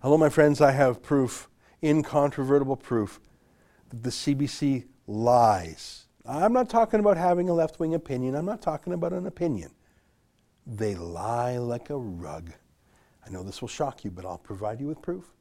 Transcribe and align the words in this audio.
Hello, 0.00 0.16
my 0.16 0.28
friends. 0.28 0.60
I 0.60 0.70
have 0.70 1.02
proof, 1.02 1.48
incontrovertible 1.82 2.76
proof, 2.76 3.18
that 3.88 4.04
the 4.04 4.10
CBC 4.10 4.84
lies. 5.08 6.04
I'm 6.24 6.52
not 6.52 6.70
talking 6.70 7.00
about 7.00 7.16
having 7.16 7.48
a 7.48 7.52
left 7.52 7.80
wing 7.80 7.94
opinion, 7.94 8.36
I'm 8.36 8.44
not 8.44 8.62
talking 8.62 8.92
about 8.92 9.12
an 9.12 9.26
opinion. 9.26 9.72
They 10.64 10.94
lie 10.94 11.58
like 11.58 11.90
a 11.90 11.96
rug. 11.96 12.52
I 13.26 13.30
know 13.30 13.42
this 13.42 13.60
will 13.60 13.66
shock 13.66 14.04
you, 14.04 14.12
but 14.12 14.24
I'll 14.24 14.38
provide 14.38 14.80
you 14.80 14.86
with 14.86 15.02
proof. 15.02 15.32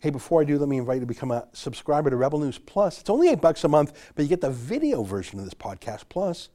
Hey, 0.00 0.10
before 0.10 0.42
I 0.42 0.44
do, 0.44 0.58
let 0.58 0.68
me 0.68 0.76
invite 0.76 0.96
you 0.96 1.00
to 1.00 1.06
become 1.06 1.30
a 1.30 1.48
subscriber 1.54 2.10
to 2.10 2.16
Rebel 2.16 2.40
News 2.40 2.58
Plus. 2.58 3.00
It's 3.00 3.08
only 3.08 3.30
eight 3.30 3.40
bucks 3.40 3.64
a 3.64 3.68
month, 3.68 4.12
but 4.14 4.24
you 4.24 4.28
get 4.28 4.42
the 4.42 4.50
video 4.50 5.02
version 5.02 5.38
of 5.38 5.46
this 5.46 5.54
podcast 5.54 6.10
plus 6.10 6.50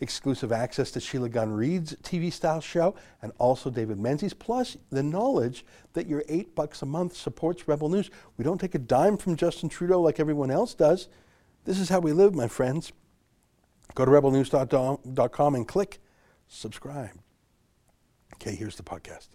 exclusive 0.00 0.52
access 0.52 0.90
to 0.92 1.00
Sheila 1.00 1.28
Gunn 1.28 1.52
Reid's 1.52 1.94
TV 2.02 2.32
style 2.32 2.60
show 2.60 2.94
and 3.22 3.32
also 3.38 3.70
David 3.70 3.98
Menzies, 3.98 4.34
plus 4.34 4.76
the 4.90 5.02
knowledge 5.02 5.64
that 5.92 6.06
your 6.06 6.24
eight 6.28 6.54
bucks 6.54 6.82
a 6.82 6.86
month 6.86 7.16
supports 7.16 7.68
Rebel 7.68 7.88
News. 7.88 8.10
We 8.36 8.44
don't 8.44 8.60
take 8.60 8.74
a 8.74 8.78
dime 8.78 9.16
from 9.16 9.36
Justin 9.36 9.68
Trudeau 9.68 10.00
like 10.00 10.20
everyone 10.20 10.50
else 10.50 10.74
does. 10.74 11.08
This 11.64 11.78
is 11.78 11.88
how 11.88 12.00
we 12.00 12.12
live, 12.12 12.34
my 12.34 12.48
friends. 12.48 12.92
Go 13.94 14.04
to 14.04 14.10
rebelnews.com 14.10 15.54
and 15.54 15.68
click 15.68 16.00
subscribe. 16.48 17.18
Okay, 18.34 18.54
here's 18.54 18.76
the 18.76 18.82
podcast. 18.82 19.28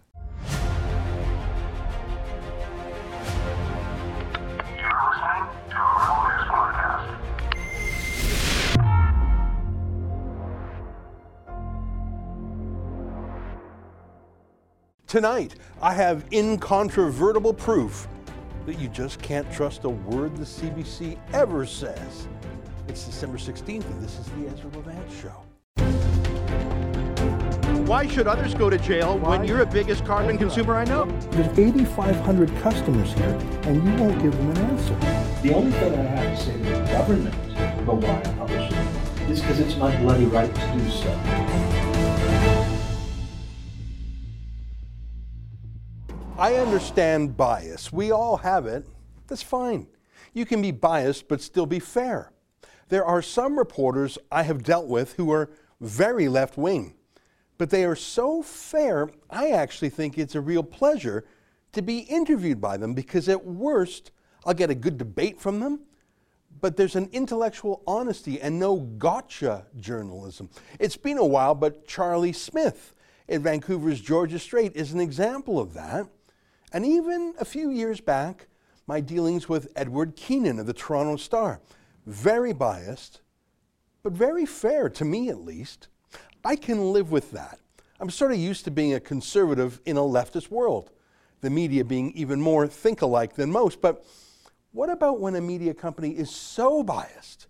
Tonight, 15.12 15.56
I 15.82 15.92
have 15.92 16.24
incontrovertible 16.32 17.52
proof 17.52 18.08
that 18.64 18.78
you 18.78 18.88
just 18.88 19.20
can't 19.20 19.52
trust 19.52 19.84
a 19.84 19.90
word 19.90 20.34
the 20.38 20.46
CBC 20.46 21.18
ever 21.34 21.66
says. 21.66 22.28
It's 22.88 23.04
December 23.04 23.36
16th, 23.36 23.84
and 23.84 24.02
this 24.02 24.18
is 24.18 24.24
the 24.28 24.48
Ezra 24.48 24.70
Levant 24.70 25.12
Show. 25.12 25.44
Why 27.84 28.06
should 28.06 28.26
others 28.26 28.54
go 28.54 28.70
to 28.70 28.78
jail 28.78 29.18
Why? 29.18 29.36
when 29.36 29.46
you're 29.46 29.58
the 29.58 29.66
biggest 29.66 30.06
carbon 30.06 30.38
consumer 30.38 30.76
I 30.76 30.84
know? 30.84 31.04
There's 31.32 31.58
8,500 31.58 32.48
customers 32.62 33.12
here, 33.12 33.38
and 33.64 33.84
you 33.84 34.02
won't 34.02 34.18
give 34.22 34.34
them 34.34 34.50
an 34.52 34.56
answer. 34.56 34.94
The 35.42 35.52
only 35.52 35.72
thing 35.72 35.92
I 35.92 36.02
have 36.04 36.38
to 36.38 36.42
say 36.42 36.52
to 36.54 36.58
the 36.58 36.90
government 36.90 37.34
about 37.82 37.96
why 37.96 38.18
I 38.18 38.32
publish 38.38 38.72
it 38.72 39.30
is 39.30 39.42
because 39.42 39.60
it's 39.60 39.76
my 39.76 39.94
bloody 40.00 40.24
right 40.24 40.54
to 40.54 40.72
do 40.72 40.90
so. 40.90 41.41
I 46.42 46.56
understand 46.56 47.36
bias. 47.36 47.92
We 47.92 48.10
all 48.10 48.36
have 48.38 48.66
it. 48.66 48.84
That's 49.28 49.44
fine. 49.44 49.86
You 50.32 50.44
can 50.44 50.60
be 50.60 50.72
biased 50.72 51.28
but 51.28 51.40
still 51.40 51.66
be 51.66 51.78
fair. 51.78 52.32
There 52.88 53.04
are 53.04 53.22
some 53.22 53.56
reporters 53.56 54.18
I 54.32 54.42
have 54.42 54.64
dealt 54.64 54.88
with 54.88 55.12
who 55.12 55.30
are 55.30 55.50
very 55.80 56.28
left 56.28 56.58
wing, 56.58 56.96
but 57.58 57.70
they 57.70 57.84
are 57.84 57.94
so 57.94 58.42
fair, 58.42 59.08
I 59.30 59.50
actually 59.50 59.90
think 59.90 60.18
it's 60.18 60.34
a 60.34 60.40
real 60.40 60.64
pleasure 60.64 61.24
to 61.74 61.80
be 61.80 61.98
interviewed 61.98 62.60
by 62.60 62.76
them 62.76 62.92
because 62.92 63.28
at 63.28 63.46
worst, 63.46 64.10
I'll 64.44 64.52
get 64.52 64.68
a 64.68 64.74
good 64.74 64.98
debate 64.98 65.40
from 65.40 65.60
them, 65.60 65.82
but 66.60 66.76
there's 66.76 66.96
an 66.96 67.08
intellectual 67.12 67.84
honesty 67.86 68.40
and 68.40 68.58
no 68.58 68.78
gotcha 68.80 69.66
journalism. 69.78 70.50
It's 70.80 70.96
been 70.96 71.18
a 71.18 71.24
while, 71.24 71.54
but 71.54 71.86
Charlie 71.86 72.32
Smith 72.32 72.96
at 73.28 73.42
Vancouver's 73.42 74.00
Georgia 74.00 74.40
Straight 74.40 74.74
is 74.74 74.92
an 74.92 74.98
example 74.98 75.60
of 75.60 75.72
that. 75.74 76.08
And 76.72 76.86
even 76.86 77.34
a 77.38 77.44
few 77.44 77.70
years 77.70 78.00
back, 78.00 78.48
my 78.86 79.00
dealings 79.00 79.48
with 79.48 79.70
Edward 79.76 80.16
Keenan 80.16 80.58
of 80.58 80.66
the 80.66 80.72
Toronto 80.72 81.16
Star. 81.16 81.60
Very 82.06 82.54
biased, 82.54 83.20
but 84.02 84.12
very 84.12 84.46
fair, 84.46 84.88
to 84.88 85.04
me 85.04 85.28
at 85.28 85.44
least. 85.44 85.88
I 86.44 86.56
can 86.56 86.92
live 86.92 87.12
with 87.12 87.30
that. 87.32 87.58
I'm 88.00 88.10
sort 88.10 88.32
of 88.32 88.38
used 88.38 88.64
to 88.64 88.70
being 88.70 88.94
a 88.94 89.00
conservative 89.00 89.80
in 89.84 89.96
a 89.96 90.00
leftist 90.00 90.50
world, 90.50 90.90
the 91.42 91.50
media 91.50 91.84
being 91.84 92.10
even 92.12 92.40
more 92.40 92.66
think 92.66 93.02
alike 93.02 93.34
than 93.34 93.52
most. 93.52 93.80
But 93.80 94.04
what 94.72 94.90
about 94.90 95.20
when 95.20 95.36
a 95.36 95.40
media 95.40 95.74
company 95.74 96.10
is 96.10 96.34
so 96.34 96.82
biased, 96.82 97.46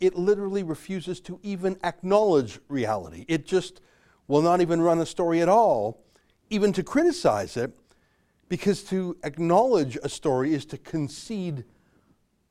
it 0.00 0.16
literally 0.16 0.64
refuses 0.64 1.20
to 1.20 1.38
even 1.42 1.78
acknowledge 1.84 2.58
reality? 2.68 3.24
It 3.28 3.46
just 3.46 3.80
will 4.26 4.42
not 4.42 4.60
even 4.60 4.82
run 4.82 4.98
a 4.98 5.06
story 5.06 5.40
at 5.40 5.48
all, 5.48 6.02
even 6.50 6.72
to 6.74 6.82
criticize 6.82 7.56
it 7.56 7.72
because 8.48 8.82
to 8.84 9.16
acknowledge 9.24 9.96
a 10.02 10.08
story 10.08 10.54
is 10.54 10.64
to 10.66 10.78
concede 10.78 11.64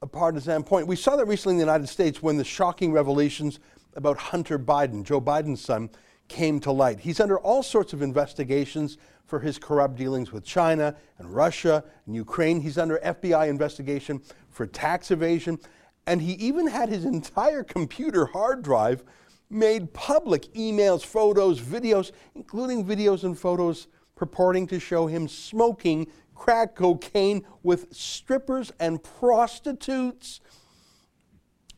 a 0.02 0.07
partisan 0.07 0.63
point. 0.63 0.88
We 0.88 0.96
saw 0.96 1.16
that 1.16 1.25
recently 1.25 1.53
in 1.53 1.57
the 1.57 1.63
United 1.63 1.88
States 1.88 2.22
when 2.22 2.38
the 2.38 2.44
shocking 2.44 2.91
revelations 2.91 3.59
about 3.96 4.18
Hunter 4.18 4.57
Biden, 4.57 5.03
Joe 5.03 5.22
Biden's 5.22 5.62
son, 5.62 5.90
came 6.28 6.59
to 6.62 6.72
light. 6.72 7.00
He's 7.00 7.19
under 7.19 7.38
all 7.40 7.62
sorts 7.62 7.94
of 7.94 8.02
investigations 8.02 8.97
for 9.25 9.40
his 9.40 9.57
corrupt 9.57 9.96
dealings 9.96 10.31
with 10.31 10.44
China 10.44 10.96
and 11.18 11.34
Russia 11.34 11.84
and 12.06 12.16
Ukraine. 12.16 12.62
He's 12.62 12.78
under 12.78 13.00
FBI 13.00 13.47
investigation 13.47 14.22
for 14.50 14.66
tax 14.66 15.12
evasion. 15.12 15.59
And 16.08 16.22
he 16.22 16.34
even 16.34 16.68
had 16.68 16.90
his 16.90 17.06
entire 17.06 17.63
computer 17.63 18.25
hard 18.25 18.63
drive 18.63 19.03
made 19.50 19.94
public 19.94 20.53
emails, 20.53 21.06
photos, 21.06 21.59
videos, 21.59 22.12
including 22.35 22.85
videos 22.85 23.23
and 23.23 23.38
photos 23.38 23.88
purporting 24.22 24.68
to 24.68 24.80
show 24.80 25.08
him 25.08 25.28
smoking 25.28 26.06
crack 26.36 26.76
cocaine 26.76 27.44
with 27.64 27.92
strippers 27.92 28.72
and 28.80 29.02
prostitutes. 29.02 30.42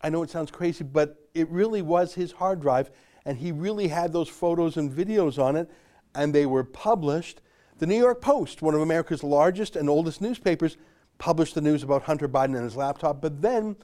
I 0.01 0.09
know 0.09 0.23
it 0.23 0.29
sounds 0.29 0.51
crazy, 0.51 0.83
but 0.83 1.29
it 1.33 1.47
really 1.49 1.81
was 1.81 2.15
his 2.15 2.33
hard 2.33 2.59
drive, 2.59 2.91
and 3.25 3.37
he 3.37 3.53
really 3.53 3.87
had 3.87 4.11
those 4.11 4.27
photos 4.27 4.75
and 4.75 4.91
videos 4.91 5.41
on 5.41 5.55
it, 5.55 5.71
and 6.15 6.35
they 6.35 6.45
were 6.45 6.65
published. 6.65 7.39
The 7.77 7.87
New 7.87 7.97
York 7.97 8.19
Post, 8.19 8.61
one 8.61 8.75
of 8.75 8.81
America's 8.81 9.23
largest 9.23 9.77
and 9.77 9.89
oldest 9.89 10.19
newspapers, 10.19 10.75
published 11.19 11.55
the 11.55 11.61
news 11.61 11.81
about 11.81 12.03
Hunter 12.03 12.27
Biden 12.27 12.55
and 12.55 12.65
his 12.65 12.75
laptop, 12.75 13.21
but 13.21 13.41
then 13.41 13.77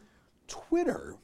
Twitter 0.49 1.15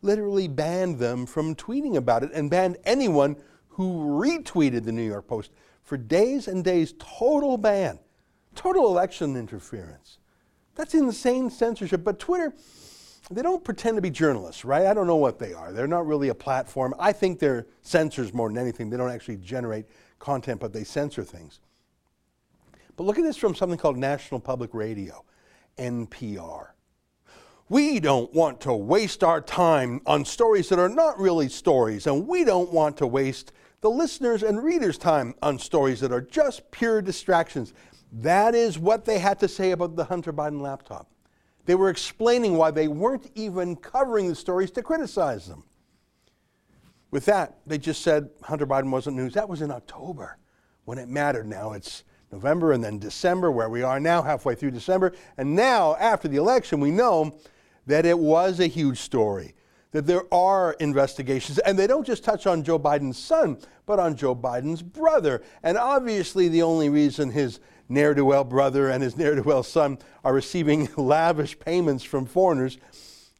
literally 0.00 0.48
banned 0.48 0.98
them 0.98 1.26
from 1.26 1.54
tweeting 1.54 1.96
about 1.96 2.22
it 2.22 2.30
and 2.32 2.50
banned 2.50 2.78
anyone 2.84 3.36
who 3.68 4.06
retweeted 4.22 4.84
the 4.84 4.92
New 4.92 5.02
York 5.02 5.26
Post 5.26 5.50
for 5.84 5.96
days 5.96 6.48
and 6.48 6.64
days, 6.64 6.94
total 6.98 7.56
ban, 7.56 7.98
total 8.54 8.86
election 8.86 9.36
interference. 9.36 10.18
That's 10.74 10.94
insane 10.94 11.50
censorship. 11.50 12.02
But 12.02 12.18
Twitter, 12.18 12.52
they 13.30 13.42
don't 13.42 13.62
pretend 13.62 13.96
to 13.96 14.02
be 14.02 14.10
journalists, 14.10 14.64
right? 14.64 14.86
I 14.86 14.94
don't 14.94 15.06
know 15.06 15.16
what 15.16 15.38
they 15.38 15.52
are. 15.52 15.72
They're 15.72 15.86
not 15.86 16.06
really 16.06 16.30
a 16.30 16.34
platform. 16.34 16.94
I 16.98 17.12
think 17.12 17.38
they're 17.38 17.66
censors 17.82 18.34
more 18.34 18.48
than 18.48 18.58
anything. 18.58 18.90
They 18.90 18.96
don't 18.96 19.10
actually 19.10 19.36
generate 19.36 19.86
content, 20.18 20.60
but 20.60 20.72
they 20.72 20.84
censor 20.84 21.22
things. 21.22 21.60
But 22.96 23.04
look 23.04 23.18
at 23.18 23.24
this 23.24 23.36
from 23.36 23.54
something 23.54 23.78
called 23.78 23.96
National 23.96 24.40
Public 24.40 24.72
Radio, 24.72 25.24
NPR. 25.78 26.68
We 27.68 27.98
don't 27.98 28.32
want 28.32 28.60
to 28.62 28.74
waste 28.74 29.24
our 29.24 29.40
time 29.40 30.00
on 30.06 30.24
stories 30.24 30.68
that 30.68 30.78
are 30.78 30.88
not 30.88 31.18
really 31.18 31.48
stories, 31.48 32.06
and 32.06 32.28
we 32.28 32.44
don't 32.44 32.72
want 32.72 32.98
to 32.98 33.06
waste 33.06 33.52
the 33.84 33.90
listeners' 33.90 34.42
and 34.42 34.64
readers' 34.64 34.96
time 34.96 35.34
on 35.42 35.58
stories 35.58 36.00
that 36.00 36.10
are 36.10 36.22
just 36.22 36.70
pure 36.70 37.02
distractions. 37.02 37.74
That 38.12 38.54
is 38.54 38.78
what 38.78 39.04
they 39.04 39.18
had 39.18 39.38
to 39.40 39.46
say 39.46 39.72
about 39.72 39.94
the 39.94 40.04
Hunter 40.04 40.32
Biden 40.32 40.62
laptop. 40.62 41.10
They 41.66 41.74
were 41.74 41.90
explaining 41.90 42.56
why 42.56 42.70
they 42.70 42.88
weren't 42.88 43.30
even 43.34 43.76
covering 43.76 44.26
the 44.26 44.34
stories 44.34 44.70
to 44.70 44.82
criticize 44.82 45.46
them. 45.46 45.64
With 47.10 47.26
that, 47.26 47.58
they 47.66 47.76
just 47.76 48.00
said 48.00 48.30
Hunter 48.42 48.66
Biden 48.66 48.90
wasn't 48.90 49.16
news. 49.16 49.34
That 49.34 49.50
was 49.50 49.60
in 49.60 49.70
October 49.70 50.38
when 50.86 50.96
it 50.96 51.10
mattered. 51.10 51.46
Now 51.46 51.74
it's 51.74 52.04
November 52.32 52.72
and 52.72 52.82
then 52.82 52.98
December, 52.98 53.50
where 53.50 53.68
we 53.68 53.82
are 53.82 54.00
now, 54.00 54.22
halfway 54.22 54.54
through 54.54 54.70
December. 54.70 55.12
And 55.36 55.54
now, 55.54 55.94
after 55.96 56.26
the 56.26 56.38
election, 56.38 56.80
we 56.80 56.90
know 56.90 57.38
that 57.86 58.06
it 58.06 58.18
was 58.18 58.60
a 58.60 58.66
huge 58.66 59.00
story 59.00 59.54
that 59.94 60.06
there 60.06 60.24
are 60.34 60.72
investigations, 60.80 61.60
and 61.60 61.78
they 61.78 61.86
don't 61.86 62.04
just 62.04 62.24
touch 62.24 62.48
on 62.48 62.64
Joe 62.64 62.80
Biden's 62.80 63.16
son, 63.16 63.58
but 63.86 64.00
on 64.00 64.16
Joe 64.16 64.34
Biden's 64.34 64.82
brother. 64.82 65.40
And 65.62 65.78
obviously, 65.78 66.48
the 66.48 66.62
only 66.62 66.88
reason 66.88 67.30
his 67.30 67.60
ne'er 67.88 68.12
do 68.12 68.24
well 68.24 68.42
brother 68.42 68.90
and 68.90 69.04
his 69.04 69.16
ne'er 69.16 69.36
do 69.36 69.42
well 69.42 69.62
son 69.62 69.98
are 70.24 70.34
receiving 70.34 70.88
lavish 70.96 71.56
payments 71.60 72.02
from 72.02 72.26
foreigners 72.26 72.76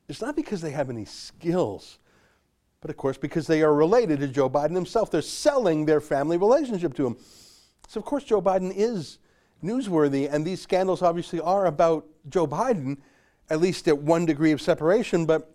is 0.07 0.21
not 0.21 0.37
because 0.37 0.61
they 0.61 0.71
have 0.71 0.91
any 0.91 1.05
skills, 1.05 1.99
but 2.81 2.89
of 2.89 2.97
course, 2.97 3.19
because 3.19 3.49
they 3.49 3.63
are 3.65 3.75
related 3.75 4.21
to 4.21 4.29
Joe 4.29 4.49
Biden 4.49 4.77
himself. 4.77 5.11
They're 5.11 5.23
selling 5.23 5.87
their 5.87 6.01
family 6.01 6.37
relationship 6.37 6.95
to 6.95 7.07
him. 7.09 7.17
So, 7.89 7.99
of 7.99 8.07
course, 8.07 8.23
Joe 8.23 8.41
Biden 8.41 8.73
is 8.73 9.19
newsworthy, 9.61 10.33
and 10.33 10.47
these 10.47 10.63
scandals 10.63 11.03
obviously 11.03 11.41
are 11.41 11.67
about 11.67 12.07
Joe 12.29 12.47
Biden, 12.47 12.99
at 13.51 13.61
least 13.61 13.89
at 13.89 13.99
one 13.99 14.25
degree 14.25 14.53
of 14.53 14.61
separation, 14.61 15.27
but 15.27 15.51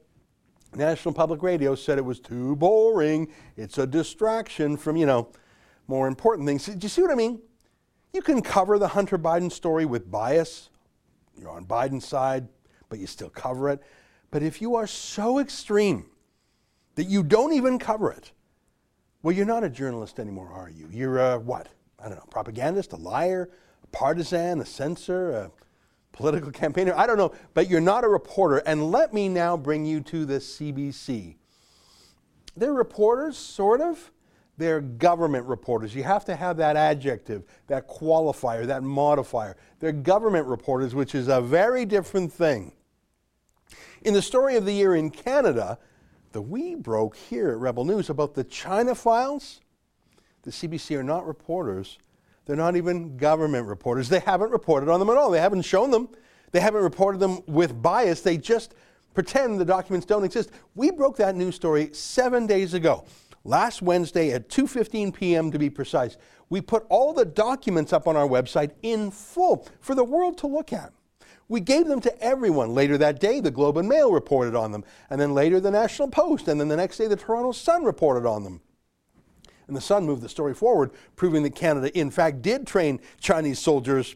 National 0.76 1.14
Public 1.14 1.42
Radio 1.42 1.76
said 1.76 1.98
it 1.98 2.06
was 2.06 2.20
too 2.20 2.56
boring. 2.56 3.28
It's 3.58 3.78
a 3.78 3.88
distraction 3.88 4.78
from, 4.78 4.96
you 4.96 5.06
know, 5.06 5.30
more 5.88 6.08
important 6.08 6.48
things. 6.48 6.66
Do 6.66 6.78
you 6.80 6.90
see 6.90 7.02
what 7.02 7.12
I 7.12 7.16
mean? 7.16 7.42
You 8.14 8.22
can 8.22 8.42
cover 8.42 8.78
the 8.78 8.88
Hunter 8.88 9.18
Biden 9.18 9.52
story 9.52 9.86
with 9.86 10.10
bias. 10.10 10.70
You're 11.38 11.52
on 11.52 11.66
Biden's 11.66 12.06
side, 12.06 12.48
but 12.90 13.00
you 13.00 13.08
still 13.08 13.30
cover 13.30 13.70
it. 13.70 13.82
But 14.32 14.44
if 14.44 14.62
you 14.62 14.76
are 14.76 14.88
so 14.88 15.40
extreme 15.40 16.06
that 16.96 17.06
you 17.06 17.24
don't 17.24 17.54
even 17.54 17.80
cover 17.80 18.12
it, 18.12 18.32
well, 19.24 19.36
you're 19.36 19.46
not 19.46 19.64
a 19.64 19.70
journalist 19.70 20.20
anymore, 20.20 20.52
are 20.52 20.70
you? 20.70 20.88
You're 20.92 21.20
a 21.20 21.40
what? 21.40 21.68
I 22.00 22.08
don't 22.08 22.18
know, 22.18 22.26
propagandist, 22.30 22.94
a 22.94 22.98
liar, 22.98 23.50
a 23.84 23.88
partisan, 23.88 24.62
a 24.62 24.66
censor, 24.66 25.32
a 25.32 25.52
political 26.12 26.52
campaigner. 26.52 26.94
I 26.96 27.08
don't 27.08 27.18
know, 27.18 27.34
but 27.54 27.70
you're 27.70 27.82
not 27.82 28.04
a 28.04 28.08
reporter. 28.08 28.58
And 28.58 28.92
let 28.92 29.14
me 29.14 29.30
now 29.30 29.56
bring 29.56 29.86
you 29.86 30.02
to 30.02 30.26
the 30.26 30.36
CBC. 30.36 31.36
They're 32.58 32.74
reporters, 32.74 33.38
sort 33.38 33.82
of. 33.82 34.12
They're 34.58 34.82
government 34.82 35.46
reporters. 35.46 35.96
You 35.96 36.04
have 36.04 36.26
to 36.26 36.36
have 36.36 36.58
that 36.58 36.76
adjective, 36.76 37.44
that 37.68 37.88
qualifier, 37.88 38.68
that 38.68 38.84
modifier. 38.84 39.56
They're 39.80 39.94
government 39.94 40.48
reporters, 40.48 40.94
which 40.94 41.16
is 41.16 41.30
a 41.30 41.40
very 41.40 41.86
different 41.86 42.34
thing. 42.34 42.74
In 44.02 44.14
the 44.14 44.22
story 44.22 44.58
of 44.58 44.66
the 44.66 44.74
year 44.74 44.96
in 44.96 45.12
Canada, 45.12 45.80
the 46.34 46.42
we 46.42 46.76
broke 46.76 47.16
here 47.16 47.52
at 47.52 47.58
Rebel 47.58 47.86
News 47.86 48.10
about 48.10 48.34
the 48.34 48.44
China 48.44 48.94
files. 48.96 49.62
The 50.44 50.52
CBC 50.52 50.98
are 50.98 51.04
not 51.04 51.26
reporters. 51.26 51.98
They're 52.50 52.58
not 52.58 52.76
even 52.76 53.16
government 53.16 53.68
reporters. 53.68 54.10
They 54.10 54.22
haven't 54.22 54.50
reported 54.50 54.90
on 54.90 55.00
them 55.00 55.12
at 55.12 55.18
all. 55.18 55.30
They 55.30 55.40
haven't 55.40 55.62
shown 55.62 55.92
them. 55.92 56.10
They 56.52 56.60
haven't 56.60 56.82
reported 56.82 57.20
them 57.20 57.44
with 57.46 57.80
bias. 57.80 58.22
They 58.22 58.38
just 58.38 58.74
pretend 59.14 59.60
the 59.60 59.66
documents 59.66 60.08
don't 60.08 60.24
exist. 60.24 60.50
We 60.74 60.90
broke 60.90 61.16
that 61.18 61.36
news 61.36 61.54
story 61.54 61.92
7 61.94 62.48
days 62.48 62.74
ago. 62.74 63.06
Last 63.44 63.84
Wednesday 63.84 64.32
at 64.32 64.50
2:15 64.50 65.14
p.m. 65.14 65.52
to 65.52 65.60
be 65.60 65.70
precise. 65.70 66.18
We 66.50 66.60
put 66.60 66.88
all 66.90 67.14
the 67.14 67.24
documents 67.24 67.94
up 67.94 68.08
on 68.08 68.18
our 68.18 68.28
website 68.28 68.72
in 68.82 69.12
full 69.12 69.68
for 69.80 69.94
the 69.94 70.04
world 70.04 70.40
to 70.40 70.48
look 70.48 70.74
at. 70.74 70.92
We 71.50 71.60
gave 71.60 71.86
them 71.86 72.02
to 72.02 72.20
everyone. 72.20 72.74
Later 72.74 72.98
that 72.98 73.20
day, 73.20 73.42
the 73.42 73.52
Globe 73.52 73.78
and 73.78 73.88
Mail 73.88 74.12
reported 74.12 74.56
on 74.56 74.72
them, 74.72 74.84
and 75.12 75.22
then 75.22 75.36
later 75.36 75.60
the 75.60 75.70
National 75.70 76.08
Post, 76.08 76.48
and 76.48 76.60
then 76.60 76.68
the 76.68 76.78
next 76.78 76.98
day 76.98 77.06
the 77.06 77.16
Toronto 77.16 77.52
Sun 77.52 77.84
reported 77.84 78.28
on 78.28 78.44
them. 78.44 78.62
And 79.70 79.78
the 79.78 79.82
Sun 79.82 80.06
moved 80.06 80.24
the 80.24 80.30
story 80.30 80.56
forward, 80.56 80.92
proving 81.16 81.44
that 81.44 81.56
Canada, 81.56 81.96
in 81.98 82.10
fact, 82.10 82.42
did 82.42 82.66
train 82.66 83.00
Chinese 83.20 83.60
soldiers 83.60 84.16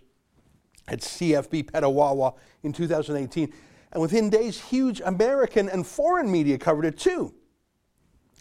at 0.87 0.99
CFB 0.99 1.71
Petawawa 1.71 2.35
in 2.63 2.73
2018. 2.73 3.53
And 3.91 4.01
within 4.01 4.31
days, 4.31 4.59
huge 4.59 4.99
American 5.05 5.69
and 5.69 5.85
foreign 5.85 6.29
media 6.29 6.57
covered 6.57 6.85
it 6.85 6.97
too. 6.97 7.35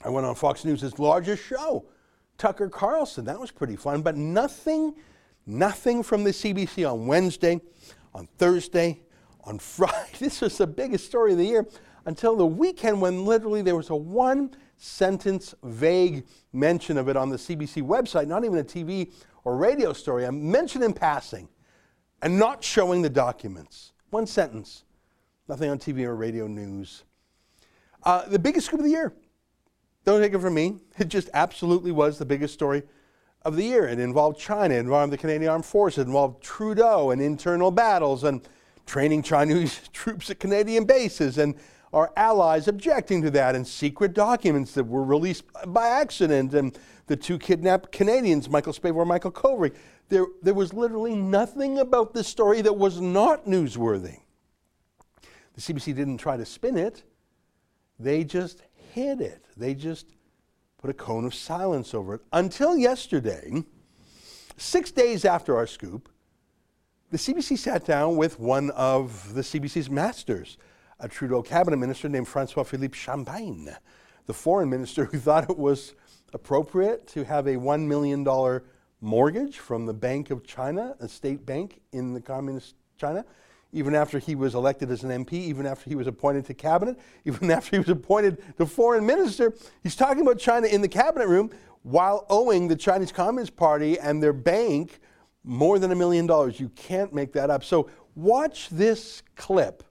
I 0.02 0.08
went 0.08 0.26
on 0.26 0.34
Fox 0.34 0.64
News' 0.64 0.98
largest 0.98 1.44
show, 1.44 1.84
Tucker 2.38 2.70
Carlson. 2.70 3.26
That 3.26 3.38
was 3.38 3.50
pretty 3.50 3.76
fun, 3.76 4.00
but 4.00 4.16
nothing, 4.16 4.94
nothing 5.46 6.02
from 6.02 6.24
the 6.24 6.30
CBC 6.30 6.90
on 6.90 7.06
Wednesday, 7.06 7.60
on 8.14 8.26
Thursday, 8.38 9.02
on 9.44 9.58
Friday. 9.60 10.16
This 10.18 10.40
was 10.40 10.56
the 10.56 10.66
biggest 10.66 11.04
story 11.04 11.32
of 11.32 11.38
the 11.38 11.44
year 11.44 11.68
until 12.06 12.36
the 12.36 12.46
weekend 12.46 13.02
when 13.02 13.26
literally 13.26 13.60
there 13.60 13.76
was 13.76 13.90
a 13.90 13.96
one 13.96 14.50
sentence, 14.82 15.54
vague 15.62 16.26
mention 16.52 16.98
of 16.98 17.08
it 17.08 17.16
on 17.16 17.28
the 17.28 17.36
CBC 17.36 17.82
website, 17.82 18.26
not 18.26 18.44
even 18.44 18.58
a 18.58 18.64
TV 18.64 19.12
or 19.44 19.56
radio 19.56 19.92
story. 19.92 20.26
I 20.26 20.30
mentioned 20.30 20.82
in 20.82 20.92
passing 20.92 21.48
and 22.20 22.36
not 22.36 22.64
showing 22.64 23.00
the 23.00 23.08
documents. 23.08 23.92
One 24.10 24.26
sentence, 24.26 24.82
nothing 25.48 25.70
on 25.70 25.78
TV 25.78 26.02
or 26.04 26.16
radio 26.16 26.48
news. 26.48 27.04
Uh, 28.02 28.26
the 28.26 28.40
biggest 28.40 28.66
scoop 28.66 28.80
of 28.80 28.84
the 28.84 28.90
year. 28.90 29.14
Don't 30.04 30.20
take 30.20 30.34
it 30.34 30.40
from 30.40 30.54
me. 30.54 30.78
It 30.98 31.06
just 31.06 31.30
absolutely 31.32 31.92
was 31.92 32.18
the 32.18 32.26
biggest 32.26 32.52
story 32.52 32.82
of 33.42 33.54
the 33.54 33.62
year. 33.62 33.86
It 33.86 34.00
involved 34.00 34.40
China, 34.40 34.74
it 34.74 34.80
involved 34.80 35.12
the 35.12 35.18
Canadian 35.18 35.52
Armed 35.52 35.64
Forces, 35.64 35.98
it 35.98 36.06
involved 36.08 36.42
Trudeau 36.42 37.12
and 37.12 37.22
internal 37.22 37.70
battles 37.70 38.24
and 38.24 38.40
training 38.84 39.22
Chinese 39.22 39.88
troops 39.92 40.28
at 40.28 40.40
Canadian 40.40 40.84
bases 40.84 41.38
and 41.38 41.54
our 41.92 42.12
allies 42.16 42.68
objecting 42.68 43.22
to 43.22 43.30
that 43.30 43.54
and 43.54 43.66
secret 43.66 44.14
documents 44.14 44.72
that 44.72 44.84
were 44.84 45.04
released 45.04 45.44
by 45.66 45.88
accident 45.88 46.54
and 46.54 46.78
the 47.06 47.16
two 47.16 47.38
kidnapped 47.38 47.92
Canadians, 47.92 48.48
Michael 48.48 48.72
Spavor 48.72 49.00
and 49.00 49.08
Michael 49.08 49.32
Kovrig. 49.32 49.74
There, 50.08 50.26
there 50.42 50.54
was 50.54 50.72
literally 50.72 51.14
nothing 51.14 51.78
about 51.78 52.14
this 52.14 52.28
story 52.28 52.62
that 52.62 52.72
was 52.72 53.00
not 53.00 53.46
newsworthy. 53.46 54.20
The 55.54 55.60
CBC 55.60 55.94
didn't 55.94 56.18
try 56.18 56.36
to 56.36 56.46
spin 56.46 56.78
it, 56.78 57.02
they 57.98 58.24
just 58.24 58.62
hid 58.92 59.20
it. 59.20 59.44
They 59.56 59.74
just 59.74 60.06
put 60.78 60.90
a 60.90 60.94
cone 60.94 61.24
of 61.24 61.34
silence 61.34 61.94
over 61.94 62.14
it. 62.14 62.20
Until 62.32 62.76
yesterday, 62.76 63.64
six 64.56 64.90
days 64.90 65.24
after 65.24 65.56
our 65.56 65.66
scoop, 65.66 66.08
the 67.10 67.18
CBC 67.18 67.58
sat 67.58 67.84
down 67.84 68.16
with 68.16 68.40
one 68.40 68.70
of 68.70 69.34
the 69.34 69.42
CBC's 69.42 69.90
masters, 69.90 70.56
a 71.02 71.08
Trudeau 71.08 71.42
cabinet 71.42 71.76
minister 71.76 72.08
named 72.08 72.28
Francois 72.28 72.62
Philippe 72.62 72.96
Champagne, 72.96 73.68
the 74.26 74.32
foreign 74.32 74.70
minister 74.70 75.04
who 75.04 75.18
thought 75.18 75.50
it 75.50 75.58
was 75.58 75.94
appropriate 76.32 77.06
to 77.08 77.24
have 77.24 77.46
a 77.48 77.56
$1 77.56 77.86
million 77.86 78.60
mortgage 79.00 79.58
from 79.58 79.84
the 79.84 79.92
Bank 79.92 80.30
of 80.30 80.46
China, 80.46 80.94
a 81.00 81.08
state 81.08 81.44
bank 81.44 81.80
in 81.92 82.14
the 82.14 82.20
communist 82.20 82.76
China, 82.96 83.24
even 83.72 83.96
after 83.96 84.20
he 84.20 84.36
was 84.36 84.54
elected 84.54 84.90
as 84.90 85.02
an 85.02 85.24
MP, 85.24 85.32
even 85.32 85.66
after 85.66 85.90
he 85.90 85.96
was 85.96 86.06
appointed 86.06 86.46
to 86.46 86.54
cabinet, 86.54 86.96
even 87.24 87.50
after 87.50 87.70
he 87.72 87.78
was 87.78 87.88
appointed 87.88 88.40
to 88.56 88.64
foreign 88.64 89.04
minister. 89.04 89.52
He's 89.82 89.96
talking 89.96 90.22
about 90.22 90.38
China 90.38 90.68
in 90.68 90.82
the 90.82 90.88
cabinet 90.88 91.26
room 91.26 91.50
while 91.82 92.26
owing 92.30 92.68
the 92.68 92.76
Chinese 92.76 93.10
Communist 93.10 93.56
Party 93.56 93.98
and 93.98 94.22
their 94.22 94.32
bank 94.32 95.00
more 95.42 95.80
than 95.80 95.90
a 95.90 95.96
million 95.96 96.28
dollars. 96.28 96.60
You 96.60 96.68
can't 96.76 97.12
make 97.12 97.32
that 97.32 97.50
up. 97.50 97.64
So 97.64 97.90
watch 98.14 98.68
this 98.68 99.24
clip 99.34 99.82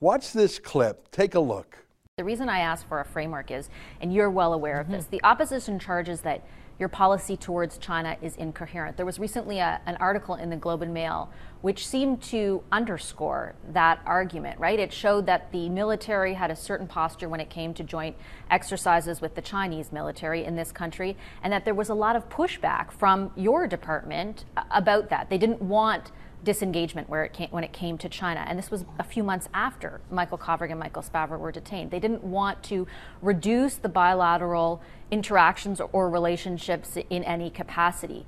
Watch 0.00 0.32
this 0.34 0.58
clip. 0.58 1.10
Take 1.10 1.34
a 1.34 1.40
look. 1.40 1.86
The 2.18 2.24
reason 2.24 2.50
I 2.50 2.60
asked 2.60 2.86
for 2.86 3.00
a 3.00 3.04
framework 3.04 3.50
is, 3.50 3.70
and 4.00 4.12
you're 4.12 4.30
well 4.30 4.52
aware 4.52 4.78
of 4.78 4.86
mm-hmm. 4.86 4.96
this, 4.96 5.06
the 5.06 5.24
opposition 5.24 5.78
charges 5.78 6.20
that 6.20 6.44
your 6.78 6.90
policy 6.90 7.38
towards 7.38 7.78
China 7.78 8.18
is 8.20 8.36
incoherent. 8.36 8.98
There 8.98 9.06
was 9.06 9.18
recently 9.18 9.58
a, 9.58 9.80
an 9.86 9.96
article 9.96 10.34
in 10.34 10.50
the 10.50 10.56
Globe 10.56 10.82
and 10.82 10.92
Mail 10.92 11.30
which 11.62 11.86
seemed 11.86 12.22
to 12.22 12.62
underscore 12.70 13.54
that 13.72 14.00
argument, 14.04 14.60
right? 14.60 14.78
It 14.78 14.92
showed 14.92 15.26
that 15.26 15.50
the 15.50 15.68
military 15.68 16.34
had 16.34 16.50
a 16.50 16.56
certain 16.56 16.86
posture 16.86 17.28
when 17.28 17.40
it 17.40 17.50
came 17.50 17.72
to 17.74 17.82
joint 17.82 18.14
exercises 18.50 19.20
with 19.20 19.34
the 19.34 19.40
Chinese 19.40 19.90
military 19.90 20.44
in 20.44 20.54
this 20.54 20.70
country, 20.70 21.16
and 21.42 21.52
that 21.52 21.64
there 21.64 21.74
was 21.74 21.88
a 21.88 21.94
lot 21.94 22.14
of 22.14 22.28
pushback 22.28 22.92
from 22.92 23.32
your 23.34 23.66
department 23.66 24.44
about 24.70 25.08
that. 25.08 25.30
They 25.30 25.38
didn't 25.38 25.62
want 25.62 26.12
disengagement 26.46 27.10
where 27.10 27.24
it 27.24 27.34
came, 27.34 27.50
when 27.50 27.64
it 27.64 27.72
came 27.74 27.98
to 27.98 28.08
China. 28.08 28.42
And 28.48 28.58
this 28.58 28.70
was 28.70 28.86
a 28.98 29.04
few 29.04 29.22
months 29.22 29.48
after 29.52 30.00
Michael 30.10 30.38
Kovrig 30.38 30.70
and 30.70 30.80
Michael 30.80 31.02
Spavor 31.02 31.38
were 31.38 31.52
detained. 31.52 31.90
They 31.90 31.98
didn't 31.98 32.24
want 32.24 32.62
to 32.64 32.86
reduce 33.20 33.74
the 33.74 33.90
bilateral 33.90 34.80
interactions 35.10 35.80
or 35.92 36.08
relationships 36.08 36.96
in 37.10 37.24
any 37.24 37.50
capacity. 37.50 38.24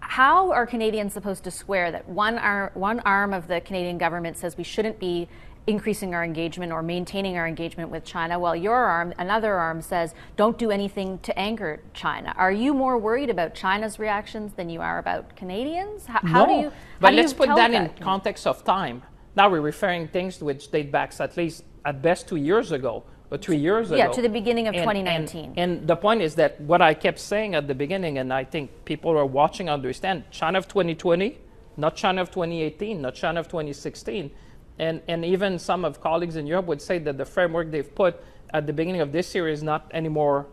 How 0.00 0.52
are 0.52 0.66
Canadians 0.66 1.14
supposed 1.14 1.44
to 1.44 1.50
square 1.50 1.90
that 1.92 2.06
one, 2.08 2.36
ar- 2.36 2.72
one 2.74 3.00
arm 3.00 3.32
of 3.32 3.48
the 3.48 3.62
Canadian 3.62 3.96
government 3.96 4.36
says 4.36 4.58
we 4.58 4.64
shouldn't 4.64 4.98
be 4.98 5.28
increasing 5.66 6.14
our 6.14 6.24
engagement 6.24 6.72
or 6.72 6.82
maintaining 6.82 7.36
our 7.36 7.46
engagement 7.46 7.90
with 7.90 8.04
China, 8.04 8.38
while 8.38 8.54
your 8.54 8.76
arm, 8.76 9.14
another 9.18 9.54
arm, 9.54 9.80
says 9.80 10.14
don't 10.36 10.58
do 10.58 10.70
anything 10.70 11.18
to 11.20 11.36
anger 11.38 11.80
China. 11.94 12.34
Are 12.36 12.52
you 12.52 12.74
more 12.74 12.98
worried 12.98 13.30
about 13.30 13.54
China's 13.54 13.98
reactions 13.98 14.52
than 14.54 14.68
you 14.68 14.80
are 14.80 14.98
about 14.98 15.36
Canadians? 15.36 16.06
How 16.06 16.44
no, 16.44 16.46
do 16.46 16.52
you? 16.66 16.72
but 17.00 17.14
let's 17.14 17.32
put 17.32 17.48
that, 17.48 17.70
that 17.70 17.72
in 17.72 18.02
context 18.02 18.46
of 18.46 18.64
time. 18.64 19.02
Now 19.36 19.48
we're 19.48 19.60
referring 19.60 20.08
things 20.08 20.40
which 20.40 20.70
date 20.70 20.92
back 20.92 21.12
at 21.18 21.36
least 21.36 21.64
at 21.84 22.02
best 22.02 22.28
two 22.28 22.36
years 22.36 22.72
ago 22.72 23.04
or 23.30 23.38
three 23.38 23.56
years 23.56 23.90
yeah, 23.90 23.96
ago. 23.96 24.04
Yeah, 24.04 24.12
to 24.12 24.22
the 24.22 24.28
beginning 24.28 24.68
of 24.68 24.74
and, 24.74 24.82
2019. 24.82 25.44
And, 25.44 25.58
and, 25.58 25.88
the 25.88 25.96
point 25.96 26.20
is 26.20 26.34
that 26.36 26.60
what 26.60 26.82
I 26.82 26.94
kept 26.94 27.18
saying 27.18 27.54
at 27.54 27.66
the 27.66 27.74
beginning, 27.74 28.18
and 28.18 28.32
I 28.32 28.44
think 28.44 28.84
people 28.84 29.12
who 29.12 29.18
are 29.18 29.26
watching 29.26 29.68
understand, 29.68 30.24
China 30.30 30.58
of 30.58 30.68
2020, 30.68 31.38
not 31.76 31.96
China 31.96 32.22
of 32.22 32.30
2018, 32.30 33.00
not 33.00 33.14
China 33.14 33.40
of 33.40 33.48
2016 33.48 34.30
and, 34.78 35.00
and 35.08 35.24
even 35.24 35.58
some 35.58 35.84
of 35.84 36.00
colleagues 36.00 36.36
in 36.36 36.46
Europe 36.46 36.66
would 36.66 36.82
say 36.82 36.98
that 36.98 37.18
the 37.18 37.24
framework 37.24 37.70
they've 37.70 37.94
put 37.94 38.22
at 38.52 38.66
the 38.66 38.72
beginning 38.72 39.00
of 39.00 39.12
this 39.12 39.34
year 39.34 39.48
is 39.48 39.62
not 39.62 39.90
anymore 39.92 40.46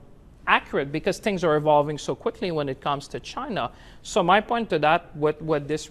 accurate 0.48 0.92
because 0.92 1.20
things 1.20 1.44
are 1.44 1.56
evolving 1.56 1.98
so 1.98 2.16
quickly 2.16 2.52
when 2.52 2.68
it 2.68 2.82
comes 2.82 3.08
to 3.08 3.20
China. 3.20 3.72
So 4.02 4.24
my 4.24 4.42
point 4.42 4.70
to 4.72 4.80
that, 4.80 5.16
what, 5.16 5.42
what 5.42 5.68
this, 5.68 5.90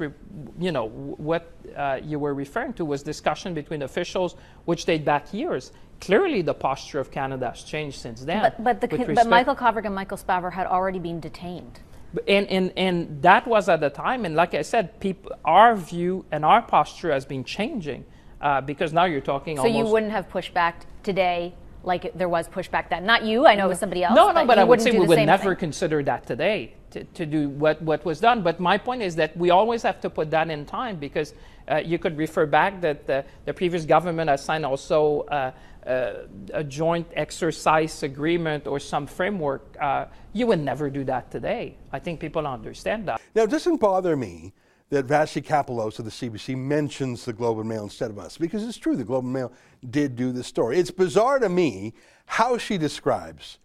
you 0.58 0.72
know, 0.72 0.88
what 0.88 1.52
uh, 1.76 2.00
you 2.02 2.18
were 2.18 2.34
referring 2.34 2.72
to 2.75 2.84
was 2.84 3.02
discussion 3.02 3.54
between 3.54 3.82
officials, 3.82 4.37
which 4.64 4.84
date 4.84 5.04
back 5.04 5.32
years. 5.32 5.72
Clearly, 6.00 6.42
the 6.42 6.54
posture 6.54 6.99
of 6.99 7.10
Canada 7.10 7.50
has 7.50 7.62
changed 7.62 8.00
since 8.00 8.25
then. 8.25 8.42
But, 8.42 8.64
but, 8.64 8.80
the, 8.80 9.14
but 9.14 9.28
Michael 9.28 9.54
Kovrig 9.54 9.84
and 9.84 9.94
Michael 9.94 10.16
Spavor 10.16 10.50
had 10.50 10.66
already 10.66 10.99
been 10.99 11.20
detained. 11.20 11.80
And, 12.26 12.49
and, 12.49 12.72
and 12.76 13.22
that 13.22 13.46
was 13.46 13.68
at 13.68 13.80
the 13.80 13.90
time, 13.90 14.25
and 14.25 14.34
like 14.34 14.54
I 14.54 14.62
said, 14.62 14.99
people, 14.99 15.30
our 15.44 15.76
view 15.76 16.25
and 16.32 16.44
our 16.44 16.60
posture 16.60 17.12
has 17.12 17.25
been 17.25 17.44
changing 17.44 18.04
uh, 18.40 18.61
because 18.61 18.92
now 18.92 19.04
you're 19.04 19.20
talking. 19.20 19.56
So 19.56 19.62
almost 19.62 19.78
you 19.78 19.92
wouldn't 19.92 20.12
have 20.12 20.28
pushed 20.28 20.54
back 20.54 20.87
today 21.02 21.54
like 21.82 22.12
there 22.14 22.28
was 22.28 22.49
pushback 22.49 22.90
then. 22.90 23.06
Not 23.06 23.25
you, 23.25 23.47
I 23.47 23.54
know 23.54 23.66
it 23.66 23.68
was 23.68 23.78
somebody 23.78 24.04
else. 24.04 24.14
No, 24.14 24.32
no, 24.32 24.44
but 24.44 24.59
I 24.59 24.64
would 24.64 24.80
wouldn't 24.80 24.92
say 24.92 24.99
we 24.99 25.06
would 25.06 25.26
never 25.26 25.50
thing. 25.50 25.61
consider 25.61 26.02
that 26.02 26.26
today 26.26 26.75
to, 26.90 27.04
to 27.04 27.26
do 27.26 27.49
what, 27.49 27.80
what 27.82 28.04
was 28.04 28.20
done. 28.20 28.42
But 28.42 28.61
my 28.61 28.76
point 28.76 29.02
is 29.02 29.16
that 29.16 29.37
we 29.37 29.50
always 29.50 29.82
have 29.82 30.00
to 30.02 30.11
put 30.11 30.30
that 30.30 30.50
in 30.50 30.66
time 30.66 30.97
because 30.97 31.35
uh, 31.68 31.76
you 31.76 31.99
could 31.99 32.18
refer 32.18 32.47
back 32.47 32.80
that 32.80 33.06
the, 33.06 33.25
the 33.47 33.54
previous 33.54 33.87
government 33.87 34.28
has 34.28 34.44
signed 34.44 34.66
also 34.66 35.20
uh, 35.23 35.52
uh, 35.87 36.12
a 36.52 36.62
joint 36.62 37.06
exercise 37.14 38.02
agreement 38.02 38.66
or 38.66 38.78
some 38.78 39.06
framework. 39.06 39.76
Uh, 39.80 40.06
you 40.32 40.47
would 40.47 40.61
never 40.61 40.90
do 40.90 41.04
that 41.04 41.30
today. 41.30 41.76
I 41.92 41.99
think 41.99 42.20
people 42.20 42.47
understand 42.47 43.09
that. 43.09 43.20
Now, 43.35 43.44
it 43.44 43.50
doesn't 43.50 43.78
bother 43.78 44.16
me 44.16 44.52
that 44.90 45.04
Vassy 45.04 45.40
Kapelos 45.40 45.99
of 45.99 46.04
the 46.04 46.11
CBC 46.11 46.56
mentions 46.56 47.25
the 47.25 47.32
Globe 47.32 47.61
and 47.61 47.68
Mail 47.68 47.85
instead 47.85 48.11
of 48.11 48.18
us, 48.18 48.37
because 48.37 48.66
it's 48.66 48.76
true, 48.76 48.97
the 48.97 49.04
Globe 49.04 49.25
and 49.25 49.32
Mail 49.32 49.52
did 49.88 50.16
do 50.16 50.32
the 50.32 50.44
story. 50.44 50.78
It's 50.78 50.90
bizarre 50.90 51.38
to 51.38 51.49
me 51.49 51.94
how 52.26 52.59
she 52.59 52.76
describes 52.76 53.59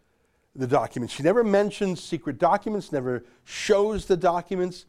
the 0.55 0.67
documents. 0.67 1.13
She 1.13 1.24
never 1.24 1.44
mentions 1.44 2.01
secret 2.01 2.38
documents, 2.38 2.91
never 2.91 3.25
shows 3.44 4.05
the 4.05 4.15
documents, 4.15 4.86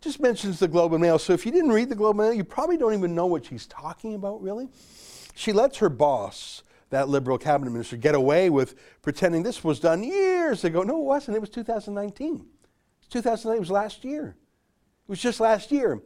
just 0.00 0.20
mentions 0.20 0.58
the 0.58 0.68
Globe 0.68 0.94
and 0.94 1.02
Mail. 1.02 1.18
So 1.18 1.34
if 1.34 1.44
you 1.46 1.52
didn't 1.52 1.72
read 1.72 1.90
the 1.90 1.94
Globe 1.94 2.18
and 2.18 2.28
Mail, 2.28 2.34
you 2.34 2.44
probably 2.44 2.78
don't 2.78 2.94
even 2.94 3.14
know 3.14 3.26
what 3.26 3.46
she's 3.46 3.66
talking 3.66 4.14
about, 4.14 4.42
really. 4.42 4.68
She 5.34 5.52
lets 5.52 5.78
her 5.78 5.90
boss, 5.90 6.62
that 6.90 7.08
liberal 7.10 7.38
cabinet 7.38 7.70
minister, 7.70 7.98
get 7.98 8.14
away 8.14 8.48
with 8.48 8.74
pretending 9.02 9.42
this 9.42 9.62
was 9.62 9.80
done 9.80 10.02
years 10.02 10.64
ago. 10.64 10.82
No, 10.82 10.98
it 10.98 11.04
wasn't. 11.04 11.36
It 11.36 11.40
was 11.40 11.50
2019. 11.50 12.46
It's 13.00 13.08
2009. 13.08 13.56
It 13.56 13.60
was 13.60 13.70
last 13.70 14.04
year. 14.04 14.36
It 15.04 15.10
was 15.10 15.20
just 15.20 15.38
last 15.38 15.70
year 15.70 16.00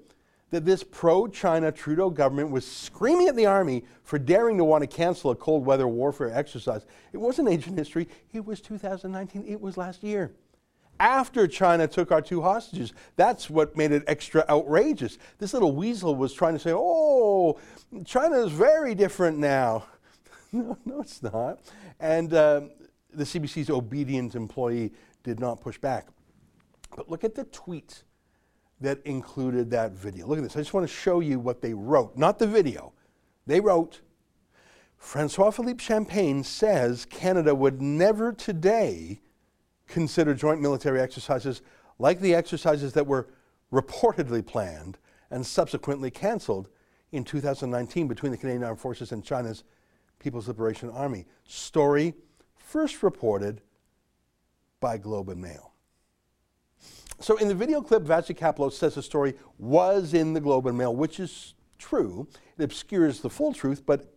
that 0.50 0.64
this 0.64 0.82
pro 0.82 1.28
China 1.28 1.70
Trudeau 1.70 2.10
government 2.10 2.50
was 2.50 2.66
screaming 2.66 3.28
at 3.28 3.36
the 3.36 3.46
army 3.46 3.84
for 4.02 4.18
daring 4.18 4.56
to 4.58 4.64
want 4.64 4.82
to 4.82 4.88
cancel 4.88 5.30
a 5.30 5.36
cold 5.36 5.64
weather 5.64 5.86
warfare 5.86 6.32
exercise. 6.34 6.84
It 7.12 7.18
wasn't 7.18 7.48
ancient 7.48 7.78
history, 7.78 8.08
it 8.32 8.44
was 8.44 8.60
2019, 8.60 9.44
it 9.46 9.60
was 9.60 9.76
last 9.76 10.02
year. 10.02 10.32
After 11.00 11.46
China 11.46 11.86
took 11.86 12.10
our 12.10 12.20
two 12.20 12.42
hostages, 12.42 12.92
that's 13.14 13.48
what 13.48 13.76
made 13.76 13.92
it 13.92 14.02
extra 14.08 14.44
outrageous. 14.48 15.18
This 15.38 15.52
little 15.54 15.76
weasel 15.76 16.16
was 16.16 16.32
trying 16.32 16.54
to 16.54 16.58
say, 16.58 16.72
oh, 16.74 17.56
China 18.04 18.44
is 18.44 18.50
very 18.50 18.96
different 18.96 19.38
now. 19.38 19.84
no, 20.52 20.76
no, 20.84 21.00
it's 21.00 21.22
not. 21.22 21.60
And 22.00 22.34
um, 22.34 22.70
the 23.12 23.22
CBC's 23.22 23.70
obedient 23.70 24.34
employee 24.34 24.92
did 25.22 25.38
not 25.38 25.60
push 25.60 25.78
back. 25.78 26.08
But 26.96 27.08
look 27.08 27.22
at 27.22 27.36
the 27.36 27.44
tweet 27.44 28.02
that 28.80 29.04
included 29.04 29.70
that 29.70 29.92
video. 29.92 30.26
Look 30.26 30.38
at 30.38 30.44
this. 30.44 30.56
I 30.56 30.60
just 30.60 30.74
want 30.74 30.88
to 30.88 30.94
show 30.94 31.20
you 31.20 31.38
what 31.38 31.60
they 31.60 31.74
wrote, 31.74 32.16
not 32.16 32.38
the 32.38 32.46
video. 32.46 32.92
They 33.46 33.60
wrote 33.60 34.00
Francois 34.96 35.50
Philippe 35.50 35.82
Champagne 35.82 36.42
says 36.42 37.04
Canada 37.04 37.54
would 37.54 37.80
never 37.80 38.32
today 38.32 39.20
consider 39.86 40.34
joint 40.34 40.60
military 40.60 41.00
exercises 41.00 41.62
like 41.98 42.20
the 42.20 42.34
exercises 42.34 42.92
that 42.92 43.06
were 43.06 43.28
reportedly 43.72 44.44
planned 44.44 44.98
and 45.30 45.44
subsequently 45.44 46.10
canceled 46.10 46.68
in 47.12 47.24
2019 47.24 48.06
between 48.06 48.32
the 48.32 48.38
Canadian 48.38 48.64
Armed 48.64 48.80
Forces 48.80 49.12
and 49.12 49.24
China's 49.24 49.64
People's 50.18 50.48
Liberation 50.48 50.90
Army. 50.90 51.26
Story 51.44 52.14
first 52.56 53.02
reported 53.02 53.60
by 54.80 54.98
Globe 54.98 55.28
and 55.30 55.40
Mail. 55.40 55.72
So 57.20 57.36
in 57.36 57.48
the 57.48 57.54
video 57.54 57.80
clip, 57.80 58.02
Vassy 58.02 58.34
Kapelos 58.34 58.74
says 58.74 58.94
the 58.94 59.02
story 59.02 59.34
was 59.58 60.14
in 60.14 60.34
the 60.34 60.40
Globe 60.40 60.66
and 60.66 60.78
Mail, 60.78 60.94
which 60.94 61.18
is 61.18 61.54
true. 61.78 62.28
It 62.56 62.64
obscures 62.64 63.20
the 63.20 63.30
full 63.30 63.52
truth, 63.52 63.84
but 63.84 64.14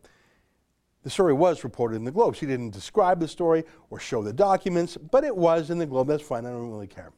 the 1.03 1.10
story 1.10 1.34
was 1.34 1.63
reported 1.63 1.96
in 1.96 2.03
the 2.03 2.12
Globe. 2.12 2.36
She 2.36 2.46
didn't 2.46 2.72
describe 2.72 3.20
the 3.20 3.27
story 3.27 3.63
or 3.89 4.00
show 4.00 4.22
the 4.22 4.34
documents, 4.34 4.98
but 4.98 5.24
it 5.24 5.36
was 5.36 5.72
in 5.72 5.79
the 5.79 5.86
Globe. 5.86 6.08
That's 6.08 6.24
fine. 6.24 6.46
I 6.46 6.51
don't 6.51 6.70
really 6.70 6.88
care. 6.88 7.12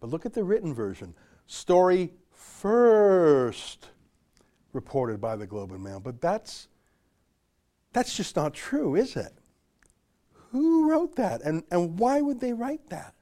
But 0.00 0.08
look 0.10 0.24
at 0.24 0.32
the 0.32 0.44
written 0.44 0.74
version. 0.74 1.14
Story 1.46 2.14
first 2.30 3.88
reported 4.72 5.20
by 5.20 5.36
the 5.36 5.46
Globe 5.46 5.72
and 5.72 5.84
Mail. 5.84 6.00
But 6.00 6.20
that's 6.20 6.68
that's 7.92 8.16
just 8.16 8.36
not 8.36 8.54
true, 8.54 8.96
is 8.96 9.16
it? 9.16 9.32
Who 10.50 10.90
wrote 10.90 11.14
that? 11.16 11.42
And, 11.42 11.62
and 11.70 11.98
why 11.98 12.20
would 12.20 12.40
they 12.40 12.52
write 12.52 12.90
that? 12.90 13.14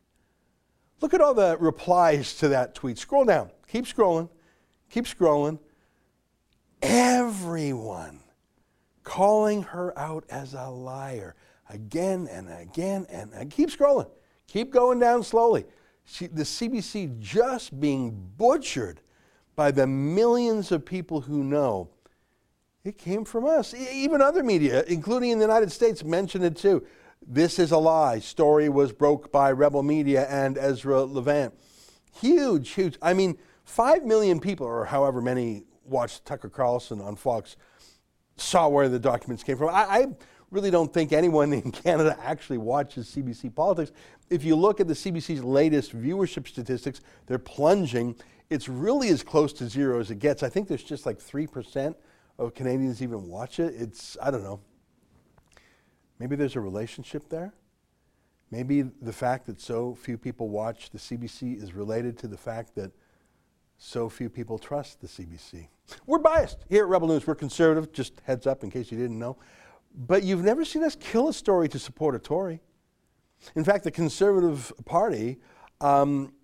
Look 1.03 1.15
at 1.15 1.21
all 1.21 1.35
the 1.35 1.59
replies 1.59 2.37
to 2.37 2.49
that 2.49 2.77
tweet. 2.77 2.97
Scroll 2.97 3.25
down. 3.25 3.51
Keep 3.67 3.87
scrolling. 3.87 4.29
Keep 4.89 5.07
scrolling. 5.07 5.59
Everyone 6.81 8.21
calling 9.03 9.65
her 9.65 9.97
out 9.99 10.25
as 10.31 10.55
a 10.55 10.69
liar 10.69 11.35
again 11.69 12.29
and 12.31 12.49
again 12.51 13.07
and, 13.11 13.51
keep 13.51 13.71
scrolling. 13.71 14.09
Keep 14.47 14.71
going 14.71 15.01
down 15.01 15.25
slowly. 15.25 15.65
She, 16.05 16.29
the 16.29 16.45
CBC 16.45 17.19
just 17.19 17.79
being 17.81 18.31
butchered 18.37 19.01
by 19.57 19.73
the 19.73 19.87
millions 19.87 20.71
of 20.71 20.85
people 20.85 21.21
who 21.21 21.43
know 21.43 21.89
it 22.85 22.97
came 22.97 23.25
from 23.25 23.45
us. 23.45 23.75
Even 23.75 24.21
other 24.21 24.43
media, 24.43 24.85
including 24.87 25.31
in 25.31 25.39
the 25.39 25.45
United 25.45 25.73
States, 25.73 26.05
mentioned 26.05 26.45
it 26.45 26.57
too. 26.57 26.85
This 27.27 27.59
is 27.59 27.71
a 27.71 27.79
lie. 27.79 28.19
Story 28.19 28.69
was 28.69 28.93
broke 28.93 29.31
by 29.31 29.53
Rebel 29.53 29.83
Media 29.83 30.27
and 30.29 30.59
Ezra 30.59 31.05
Levant. 31.05 31.55
Huge, 32.21 32.71
huge. 32.71 32.99
I 33.01 33.15
mean, 33.15 33.39
five 33.65 34.05
million 34.05 34.41
people, 34.41 34.67
or 34.67 34.85
however 34.85 35.21
many, 35.21 35.65
watched 35.85 36.25
Tucker 36.25 36.49
Carlson 36.49 37.01
on 37.01 37.17
Fox, 37.17 37.57
saw 38.37 38.69
where 38.69 38.89
the 38.89 38.99
documents 38.99 39.45
came 39.45 39.57
from. 39.57 39.69
I, 39.69 39.85
I 39.85 40.07
really 40.51 40.71
don't 40.71 40.93
think 40.93 41.13
anyone 41.13 41.53
in 41.53 41.71
Canada 41.73 42.17
actually 42.23 42.59
watches 42.59 43.07
CBC 43.15 43.55
politics. 43.55 43.93
If 44.29 44.45
you 44.45 44.57
look 44.57 44.81
at 44.81 44.89
the 44.89 44.95
CBC's 44.95 45.45
latest 45.45 45.97
viewership 45.97 46.49
statistics, 46.49 47.01
they're 47.27 47.39
plunging. 47.39 48.17
It's 48.51 48.69
really 48.69 49.09
as 49.09 49.23
close 49.23 49.53
to 49.55 49.69
zero 49.69 50.01
as 50.01 50.11
it 50.11 50.19
gets. 50.19 50.43
I 50.43 50.49
think 50.49 50.67
there's 50.67 50.83
just 50.83 51.07
like 51.07 51.19
3% 51.19 51.95
of 52.39 52.55
Canadians 52.55 53.01
even 53.01 53.29
watch 53.29 53.61
it. 53.61 53.75
It's, 53.77 54.17
I 54.21 54.31
don't 54.31 54.43
know. 54.43 54.61
Maybe 56.23 56.37
there's 56.37 56.55
a 56.55 56.61
relationship 56.61 57.29
there. 57.31 57.53
Maybe 58.53 58.83
the 58.83 59.13
fact 59.13 59.45
that 59.47 59.61
so 59.61 59.97
few 59.97 60.17
people 60.17 60.51
watch 60.51 60.91
the 60.91 60.99
CBC 60.99 61.61
is 61.61 61.75
related 61.75 62.17
to 62.19 62.29
the 62.29 62.37
fact 62.37 62.77
that 62.77 62.93
so 63.77 64.09
few 64.09 64.31
people 64.31 64.57
trust 64.57 65.01
the 65.01 65.09
CBC. 65.09 65.67
We're 66.07 66.19
biased 66.19 66.59
here 66.69 66.85
at 66.85 66.89
Rebel 66.89 67.09
News. 67.09 67.27
We're 67.27 67.35
conservative, 67.35 67.91
just 67.93 68.21
heads 68.23 68.47
up 68.47 68.63
in 68.63 68.71
case 68.71 68.93
you 68.93 68.99
didn't 68.99 69.19
know. 69.19 69.37
But 69.97 70.23
you've 70.23 70.45
never 70.45 70.65
seen 70.65 70.85
us 70.85 70.95
kill 70.95 71.27
a 71.27 71.33
story 71.33 71.69
to 71.71 71.79
support 71.81 72.15
a 72.15 72.21
Tory. 72.21 72.61
In 73.57 73.65
fact, 73.65 73.83
the 73.83 73.91
Conservative 73.91 74.73
Party, 74.85 75.39
um, 75.81 76.35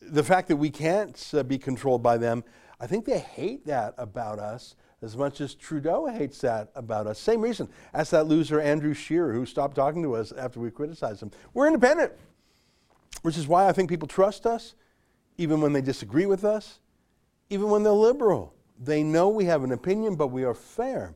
the 0.00 0.24
fact 0.24 0.48
that 0.48 0.56
we 0.56 0.70
can't 0.70 1.30
uh, 1.34 1.42
be 1.42 1.58
controlled 1.58 2.02
by 2.02 2.16
them, 2.16 2.42
I 2.80 2.86
think 2.86 3.04
they 3.04 3.18
hate 3.18 3.66
that 3.66 3.92
about 3.98 4.38
us 4.38 4.76
as 5.02 5.16
much 5.16 5.40
as 5.40 5.54
Trudeau 5.54 6.06
hates 6.06 6.40
that 6.40 6.70
about 6.74 7.06
us. 7.06 7.18
Same 7.18 7.40
reason. 7.40 7.68
as 7.94 8.10
that 8.10 8.26
loser 8.26 8.60
Andrew 8.60 8.94
Scheer 8.94 9.32
who 9.32 9.46
stopped 9.46 9.74
talking 9.74 10.02
to 10.02 10.14
us 10.14 10.32
after 10.32 10.60
we 10.60 10.70
criticized 10.70 11.22
him. 11.22 11.30
We're 11.54 11.66
independent, 11.66 12.12
which 13.22 13.38
is 13.38 13.48
why 13.48 13.68
I 13.68 13.72
think 13.72 13.88
people 13.88 14.08
trust 14.08 14.46
us, 14.46 14.74
even 15.38 15.60
when 15.60 15.72
they 15.72 15.80
disagree 15.80 16.26
with 16.26 16.44
us, 16.44 16.80
even 17.48 17.70
when 17.70 17.82
they're 17.82 17.92
liberal. 17.92 18.54
They 18.78 19.02
know 19.02 19.28
we 19.28 19.46
have 19.46 19.64
an 19.64 19.72
opinion, 19.72 20.16
but 20.16 20.28
we 20.28 20.44
are 20.44 20.54
fair. 20.54 21.14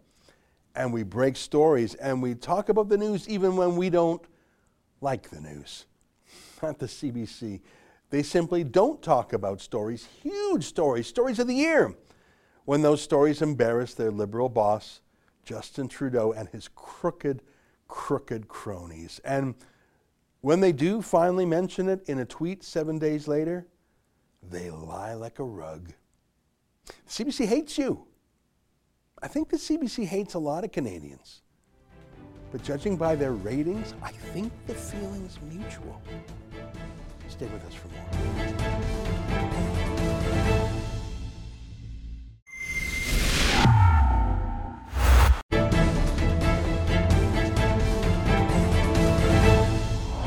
And 0.74 0.92
we 0.92 1.02
break 1.02 1.36
stories 1.36 1.94
and 1.94 2.20
we 2.20 2.34
talk 2.34 2.68
about 2.68 2.88
the 2.88 2.98
news 2.98 3.28
even 3.28 3.56
when 3.56 3.76
we 3.76 3.90
don't 3.90 4.22
like 5.00 5.30
the 5.30 5.40
news. 5.40 5.86
Not 6.62 6.78
the 6.78 6.86
CBC. 6.86 7.60
They 8.10 8.22
simply 8.22 8.64
don't 8.64 9.00
talk 9.02 9.32
about 9.32 9.60
stories, 9.60 10.08
huge 10.22 10.64
stories, 10.64 11.06
stories 11.06 11.38
of 11.38 11.46
the 11.46 11.54
year, 11.54 11.94
when 12.64 12.82
those 12.82 13.02
stories 13.02 13.42
embarrass 13.42 13.94
their 13.94 14.10
liberal 14.10 14.48
boss, 14.48 15.00
Justin 15.44 15.88
Trudeau, 15.88 16.32
and 16.32 16.48
his 16.48 16.68
crooked, 16.74 17.42
crooked 17.88 18.48
cronies. 18.48 19.20
And 19.24 19.54
when 20.40 20.60
they 20.60 20.72
do 20.72 21.02
finally 21.02 21.46
mention 21.46 21.88
it 21.88 22.08
in 22.08 22.18
a 22.18 22.24
tweet 22.24 22.62
seven 22.62 22.98
days 22.98 23.28
later, 23.28 23.66
they 24.50 24.70
lie 24.70 25.14
like 25.14 25.38
a 25.38 25.44
rug. 25.44 25.92
CBC 27.08 27.46
hates 27.46 27.78
you. 27.78 28.06
I 29.22 29.28
think 29.28 29.48
the 29.48 29.56
CBC 29.56 30.06
hates 30.06 30.34
a 30.34 30.38
lot 30.38 30.64
of 30.64 30.72
Canadians. 30.72 31.42
But 32.52 32.62
judging 32.62 32.96
by 32.96 33.16
their 33.16 33.32
ratings, 33.32 33.94
I 34.02 34.12
think 34.12 34.52
the 34.66 34.74
feeling's 34.74 35.38
mutual. 35.42 36.00
Stay 37.28 37.46
with 37.46 37.64
us 37.64 37.74
for 37.74 37.88
more. 37.88 38.93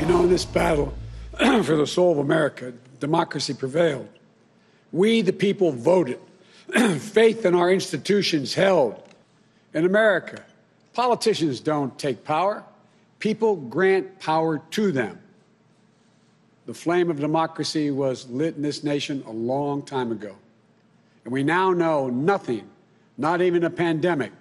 Know, 0.07 0.23
in 0.23 0.29
this 0.29 0.45
battle 0.45 0.93
for 1.37 1.75
the 1.75 1.85
soul 1.85 2.13
of 2.13 2.17
America, 2.19 2.73
democracy 2.99 3.53
prevailed. 3.53 4.07
We, 4.91 5.21
the 5.21 5.33
people, 5.33 5.71
voted. 5.71 6.19
Faith 6.99 7.45
in 7.45 7.53
our 7.53 7.71
institutions 7.71 8.53
held. 8.53 9.03
In 9.73 9.85
America, 9.85 10.43
Politicians 10.97 11.59
don't 11.59 11.95
take 11.99 12.23
power, 12.23 12.63
people 13.19 13.55
grant 13.55 14.19
power 14.19 14.63
to 14.71 14.91
them. 14.91 15.19
The 16.65 16.73
flame 16.73 17.11
of 17.11 17.19
democracy 17.19 17.91
was 17.91 18.27
lit 18.31 18.55
in 18.55 18.63
this 18.63 18.83
nation 18.83 19.23
a 19.27 19.31
long 19.31 19.83
time 19.83 20.11
ago. 20.11 20.35
And 21.23 21.31
we 21.31 21.43
now 21.43 21.71
know 21.71 22.09
nothing, 22.09 22.67
not 23.15 23.43
even 23.43 23.63
a 23.63 23.69
pandemic 23.69 24.31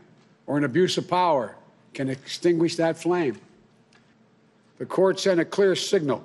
or 0.46 0.56
an 0.56 0.64
abuse 0.64 0.96
of 0.96 1.10
power, 1.10 1.54
can 1.92 2.08
extinguish 2.08 2.76
that 2.76 2.96
flame. 2.96 3.38
The 4.78 4.86
court 4.86 5.18
sent 5.18 5.40
a 5.40 5.44
clear 5.44 5.74
signal 5.74 6.22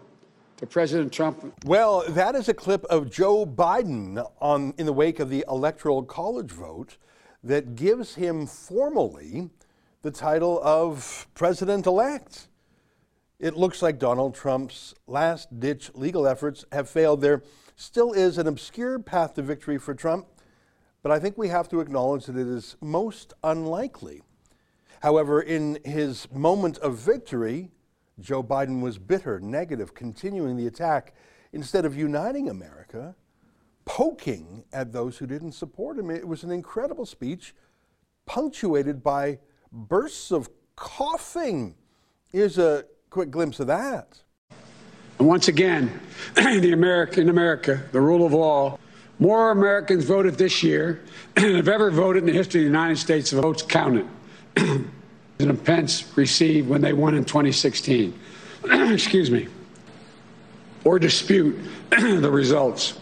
to 0.58 0.66
President 0.66 1.14
Trump. 1.14 1.54
Well, 1.66 2.04
that 2.10 2.36
is 2.36 2.50
a 2.50 2.54
clip 2.54 2.84
of 2.86 3.10
Joe 3.10 3.46
Biden 3.46 4.30
on, 4.42 4.74
in 4.78 4.86
the 4.86 4.92
wake 4.92 5.22
of 5.22 5.30
the 5.30 5.46
Electoral 5.48 6.04
College 6.04 6.52
vote 6.52 6.98
that 7.46 7.76
gives 7.76 8.16
him 8.16 8.46
formally 8.46 9.50
the 10.02 10.12
title 10.12 10.60
of 10.64 11.28
President 11.34 11.86
elect. 11.86 12.50
It 13.40 13.56
looks 13.56 13.82
like 13.82 13.98
Donald 13.98 14.36
Trump's 14.36 14.96
last 15.08 15.62
ditch 15.62 15.90
legal 15.96 16.28
efforts 16.28 16.66
have 16.74 16.90
failed. 16.90 17.22
There 17.22 17.44
still 17.78 18.12
is 18.12 18.38
an 18.38 18.48
obscure 18.48 19.00
path 19.00 19.36
to 19.36 19.42
victory 19.42 19.78
for 19.78 19.96
Trump, 19.96 20.28
but 21.02 21.12
I 21.12 21.20
think 21.20 21.38
we 21.38 21.48
have 21.48 21.70
to 21.70 21.80
acknowledge 21.80 22.26
that 22.26 22.36
it 22.36 22.48
is 22.48 22.76
most 22.82 23.34
unlikely. 23.46 24.22
However, 25.02 25.42
in 25.42 25.80
his 25.86 26.28
moment 26.32 26.78
of 26.80 26.98
victory, 26.98 27.72
Joe 28.22 28.44
Biden 28.44 28.82
was 28.82 28.98
bitter, 28.98 29.40
negative, 29.40 29.94
continuing 29.94 30.58
the 30.58 30.68
attack 30.68 31.14
instead 31.54 31.86
of 31.86 31.98
uniting 31.98 32.50
America, 32.50 33.16
poking 33.86 34.64
at 34.72 34.94
those 34.94 35.18
who 35.18 35.26
didn't 35.26 35.54
support 35.54 35.98
him. 35.98 36.10
It 36.10 36.28
was 36.28 36.44
an 36.44 36.52
incredible 36.52 37.06
speech, 37.06 37.56
punctuated 38.26 39.04
by 39.04 39.40
bursts 39.72 40.32
of 40.32 40.50
coughing. 40.76 41.76
Here's 42.32 42.58
a 42.58 42.86
quick 43.10 43.32
glimpse 43.32 43.60
of 43.60 43.68
that. 43.68 44.22
And 45.20 45.28
once 45.28 45.48
again, 45.48 46.00
the 46.36 46.72
America, 46.74 47.22
in 47.22 47.30
America, 47.30 47.84
the 47.92 48.02
rule 48.02 48.26
of 48.26 48.34
law, 48.34 48.80
more 49.20 49.52
Americans 49.52 50.06
voted 50.06 50.36
this 50.36 50.64
year 50.64 51.04
than 51.36 51.56
have 51.56 51.68
ever 51.68 51.92
voted 51.92 52.24
in 52.24 52.28
the 52.28 52.34
history 52.34 52.62
of 52.62 52.64
the 52.64 52.70
United 52.70 52.98
States 52.98 53.34
of 53.34 53.42
votes 53.42 53.62
counted. 53.62 54.08
President 55.42 55.66
Pence 55.66 56.06
received 56.16 56.70
when 56.70 56.82
they 56.82 56.94
won 56.94 57.16
in 57.16 57.26
2016. 57.26 58.14
Excuse 58.64 59.32
me. 59.32 59.48
Or 60.84 61.00
dispute 61.00 61.60
the 61.90 62.30
results 62.30 63.00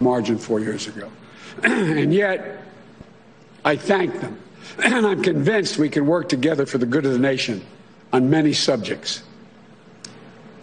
margin 0.00 0.38
four 0.38 0.58
years 0.58 0.88
ago. 0.88 1.08
and 1.62 2.12
yet, 2.12 2.64
I 3.64 3.76
thank 3.76 4.20
them. 4.20 4.36
And 4.82 5.06
I'm 5.06 5.22
convinced 5.22 5.78
we 5.78 5.88
can 5.88 6.04
work 6.04 6.28
together 6.28 6.66
for 6.66 6.78
the 6.78 6.86
good 6.86 7.06
of 7.06 7.12
the 7.12 7.18
nation 7.20 7.64
on 8.12 8.28
many 8.28 8.52
subjects. 8.52 9.22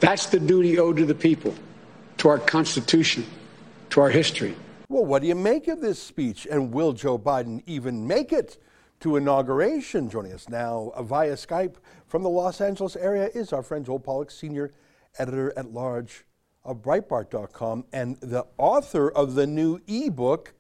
That's 0.02 0.26
the 0.26 0.40
duty 0.42 0.78
owed 0.80 0.98
to 0.98 1.06
the 1.06 1.16
people, 1.16 1.56
to 2.18 2.28
our 2.28 2.40
Constitution, 2.40 3.26
to 3.92 4.02
our 4.02 4.10
history. 4.10 4.54
Well, 4.90 5.06
what 5.06 5.22
do 5.22 5.30
you 5.30 5.36
make 5.36 5.70
of 5.70 5.80
this 5.80 5.98
speech? 5.98 6.46
And 6.52 6.74
will 6.74 6.92
Joe 6.92 7.18
Biden 7.18 7.64
even 7.66 8.06
make 8.06 8.34
it? 8.34 8.58
To 9.06 9.18
inauguration. 9.18 10.10
Joining 10.10 10.34
us 10.34 10.50
now 10.50 10.92
via 11.02 11.34
Skype 11.34 11.76
from 12.08 12.24
the 12.24 12.30
Los 12.30 12.60
Angeles 12.60 12.96
area 12.96 13.30
is 13.36 13.54
our 13.54 13.62
friend 13.62 13.86
Joel 13.86 14.00
Pollak, 14.00 14.32
senior 14.32 14.72
editor 15.20 15.54
at 15.56 15.72
large 15.72 16.26
of 16.64 16.82
Breitbart.com 16.82 17.86
and 17.94 18.20
the 18.20 18.48
author 18.58 19.12
of 19.12 19.36
the 19.36 19.46
new 19.46 19.80
ebook, 19.86 20.56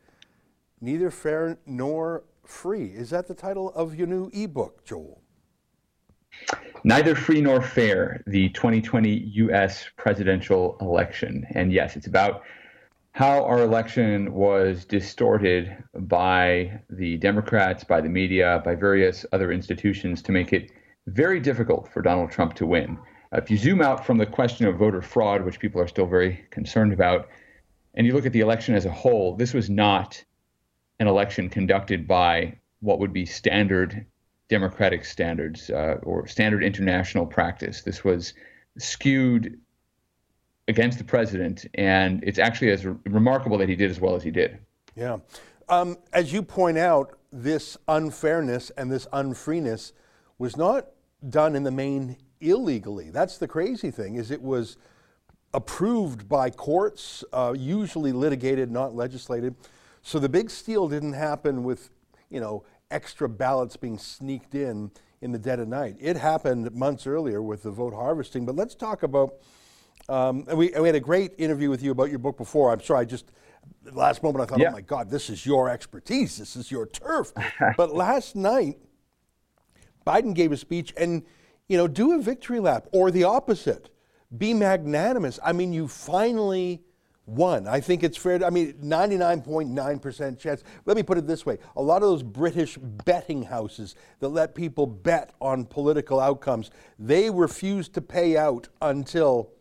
Neither 0.80 1.10
Fair 1.10 1.58
Nor 1.66 2.24
Free. 2.46 2.86
Is 2.90 3.10
that 3.10 3.28
the 3.28 3.34
title 3.34 3.74
of 3.74 3.96
your 3.96 4.06
new 4.06 4.30
ebook, 4.32 4.86
Joel? 4.86 5.24
Neither 6.84 7.16
Free 7.16 7.42
Nor 7.42 7.64
Fair, 7.64 8.22
the 8.28 8.50
2020 8.50 9.10
U.S. 9.10 9.88
presidential 9.98 10.78
election. 10.82 11.48
And 11.56 11.74
yes, 11.74 11.96
it's 11.96 12.06
about 12.06 12.44
how 13.16 13.46
our 13.46 13.62
election 13.62 14.34
was 14.34 14.84
distorted 14.84 15.82
by 16.00 16.82
the 16.90 17.16
Democrats, 17.16 17.82
by 17.82 18.02
the 18.02 18.10
media, 18.10 18.62
by 18.66 18.76
various 18.76 19.26
other 19.32 19.54
institutions 19.54 20.22
to 20.22 20.34
make 20.34 20.52
it 20.52 20.70
very 21.08 21.40
difficult 21.40 21.88
for 21.94 22.02
Donald 22.02 22.30
Trump 22.30 22.56
to 22.56 22.66
win. 22.66 23.00
If 23.32 23.50
you 23.50 23.56
zoom 23.56 23.82
out 23.82 24.06
from 24.06 24.18
the 24.18 24.26
question 24.26 24.68
of 24.68 24.76
voter 24.76 25.02
fraud, 25.02 25.46
which 25.46 25.62
people 25.62 25.80
are 25.80 25.88
still 25.88 26.08
very 26.08 26.46
concerned 26.52 26.92
about, 26.92 27.30
and 27.94 28.06
you 28.06 28.12
look 28.12 28.26
at 28.26 28.34
the 28.34 28.42
election 28.42 28.76
as 28.76 28.84
a 28.84 28.92
whole, 28.92 29.38
this 29.38 29.54
was 29.54 29.70
not 29.70 30.22
an 31.00 31.08
election 31.08 31.50
conducted 31.50 32.10
by 32.10 32.60
what 32.82 33.00
would 33.00 33.14
be 33.14 33.26
standard 33.26 34.06
democratic 34.50 35.06
standards 35.06 35.70
uh, 35.70 36.00
or 36.04 36.28
standard 36.28 36.66
international 36.66 37.26
practice. 37.26 37.82
This 37.82 38.04
was 38.04 38.34
skewed 38.78 39.58
against 40.68 40.98
the 40.98 41.04
president, 41.04 41.66
and 41.76 42.24
it's 42.24 42.40
actually 42.40 42.72
as 42.72 42.86
re- 42.86 42.96
remarkable 43.06 43.58
that 43.58 43.70
he 43.70 43.76
did 43.76 43.92
as 43.92 44.00
well 44.00 44.16
as 44.16 44.24
he 44.24 44.32
did. 44.32 44.58
Yeah. 44.96 45.18
Um, 45.70 45.98
as 46.14 46.34
you 46.34 46.42
point 46.42 46.78
out, 46.78 47.18
this 47.32 47.78
unfairness 47.88 48.70
and 48.72 48.92
this 48.92 49.08
unfreeness 49.08 49.92
was 50.38 50.56
not 50.58 50.88
done 51.30 51.56
in 51.56 51.64
the 51.64 51.72
main 51.72 52.18
illegally. 52.40 53.10
That's 53.10 53.38
the 53.38 53.48
crazy 53.48 53.92
thing 53.92 54.16
is 54.16 54.32
it 54.32 54.42
was 54.42 54.78
approved 55.54 56.28
by 56.28 56.50
courts, 56.50 57.24
uh, 57.34 57.54
usually 57.58 58.12
litigated, 58.12 58.72
not 58.72 58.96
legislated. 58.96 59.56
So 60.02 60.20
the 60.20 60.30
big 60.30 60.50
steal 60.50 60.88
didn't 60.88 61.14
happen 61.14 61.64
with, 61.64 61.90
you 62.30 62.40
know, 62.40 62.64
extra 62.92 63.28
ballots 63.28 63.76
being 63.76 63.98
sneaked 63.98 64.56
in 64.56 64.92
in 65.22 65.32
the 65.32 65.40
dead 65.40 65.60
of 65.60 65.68
night. 65.68 65.96
It 66.00 66.18
happened 66.18 66.72
months 66.74 67.08
earlier 67.08 67.42
with 67.42 67.64
the 67.64 67.72
vote 67.72 67.94
harvesting. 67.94 68.46
But 68.46 68.56
let's 68.56 68.76
talk 68.76 69.02
about 69.02 69.36
um, 70.10 70.46
and 70.48 70.58
we, 70.58 70.74
and 70.74 70.82
we 70.82 70.88
had 70.88 70.96
a 70.96 71.00
great 71.00 71.34
interview 71.38 71.70
with 71.70 71.82
you 71.82 71.92
about 71.92 72.10
your 72.10 72.20
book 72.20 72.38
before. 72.38 72.72
I'm 72.72 72.82
sorry, 72.82 73.02
I 73.02 73.06
just 73.06 73.32
last 73.92 74.24
moment 74.24 74.44
I 74.44 74.46
thought, 74.46 74.60
yeah. 74.60 74.70
oh 74.70 74.74
my 74.74 74.82
God, 74.82 75.10
this 75.10 75.30
is 75.30 75.46
your 75.46 75.70
expertise. 75.70 76.38
This 76.38 76.56
is 76.56 76.72
your 76.72 76.86
turf. 76.88 77.32
but 77.78 77.94
last 77.94 78.36
night, 78.36 78.78
Biden 80.06 80.34
gave 80.34 80.52
a 80.52 80.58
speech 80.58 80.94
and, 80.98 81.24
you 81.68 81.78
know, 81.78 81.88
do 81.88 82.14
a 82.14 82.20
victory 82.20 82.60
lap 82.60 82.88
or 82.92 83.12
the 83.12 83.24
opposite. 83.24 83.90
Be 84.36 84.54
magnanimous. 84.54 85.40
I 85.44 85.54
mean, 85.54 85.74
you 85.74 85.88
finally 85.88 86.84
won. 87.26 87.68
I 87.68 87.80
think 87.80 88.04
it's 88.04 88.18
fair. 88.18 88.38
To, 88.40 88.46
I 88.46 88.50
mean, 88.50 88.74
99.9% 88.74 90.40
chance. 90.40 90.64
Let 90.86 90.96
me 90.96 91.04
put 91.04 91.18
it 91.18 91.26
this 91.26 91.46
way 91.46 91.58
a 91.76 91.82
lot 91.82 92.04
of 92.04 92.10
those 92.10 92.24
British 92.24 92.78
betting 92.78 93.44
houses 93.44 93.96
that 94.20 94.30
let 94.30 94.54
people 94.54 94.86
bet 94.86 95.34
on 95.42 95.66
political 95.66 96.20
outcomes, 96.20 96.70
they 97.00 97.30
refused 97.30 97.94
to 97.96 98.02
pay 98.02 98.38
out 98.38 98.68
until 98.82 99.52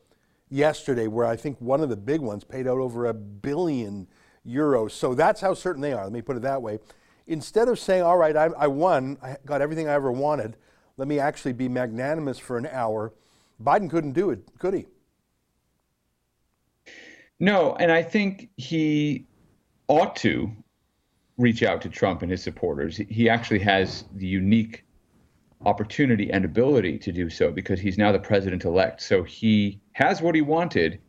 yesterday, 0.50 1.06
where 1.06 1.26
I 1.26 1.36
think 1.36 1.60
one 1.60 1.80
of 1.80 1.88
the 1.88 1.96
big 1.96 2.20
ones 2.20 2.44
paid 2.44 2.66
out 2.66 2.78
over 2.78 3.06
a 3.06 3.14
billion 3.14 4.06
euros. 4.46 4.92
So 4.92 5.14
that's 5.14 5.40
how 5.40 5.54
certain 5.54 5.80
they 5.82 5.92
are. 5.92 6.04
Let 6.04 6.12
me 6.12 6.22
put 6.22 6.36
it 6.36 6.42
that 6.42 6.62
way. 6.62 6.78
Instead 7.26 7.68
of 7.68 7.78
saying, 7.78 8.02
all 8.02 8.18
right, 8.18 8.36
I, 8.36 8.46
I 8.58 8.66
won, 8.66 9.16
I 9.22 9.36
got 9.46 9.62
everything 9.62 9.88
I 9.88 9.94
ever 9.94 10.12
wanted, 10.12 10.56
let 10.96 11.08
me 11.08 11.18
actually 11.18 11.54
be 11.54 11.68
magnanimous 11.68 12.38
for 12.38 12.58
an 12.58 12.66
hour, 12.66 13.14
Biden 13.62 13.88
couldn't 13.88 14.12
do 14.12 14.30
it, 14.30 14.40
could 14.58 14.74
he? 14.74 14.86
No, 17.40 17.74
and 17.76 17.90
I 17.90 18.02
think 18.02 18.50
he 18.56 19.26
ought 19.88 20.16
to 20.16 20.50
reach 21.38 21.62
out 21.62 21.82
to 21.82 21.88
Trump 21.88 22.22
and 22.22 22.30
his 22.30 22.42
supporters. 22.42 22.96
He 22.96 23.28
actually 23.28 23.58
has 23.60 24.04
the 24.14 24.26
unique 24.26 24.84
opportunity 25.64 26.30
and 26.30 26.44
ability 26.44 26.98
to 26.98 27.12
do 27.12 27.30
so 27.30 27.50
because 27.50 27.80
he's 27.80 27.98
now 27.98 28.12
the 28.12 28.18
president 28.18 28.64
elect. 28.64 29.02
So 29.02 29.22
he 29.22 29.80
has 29.92 30.20
what 30.20 30.34
he 30.34 30.40
wanted 30.40 31.00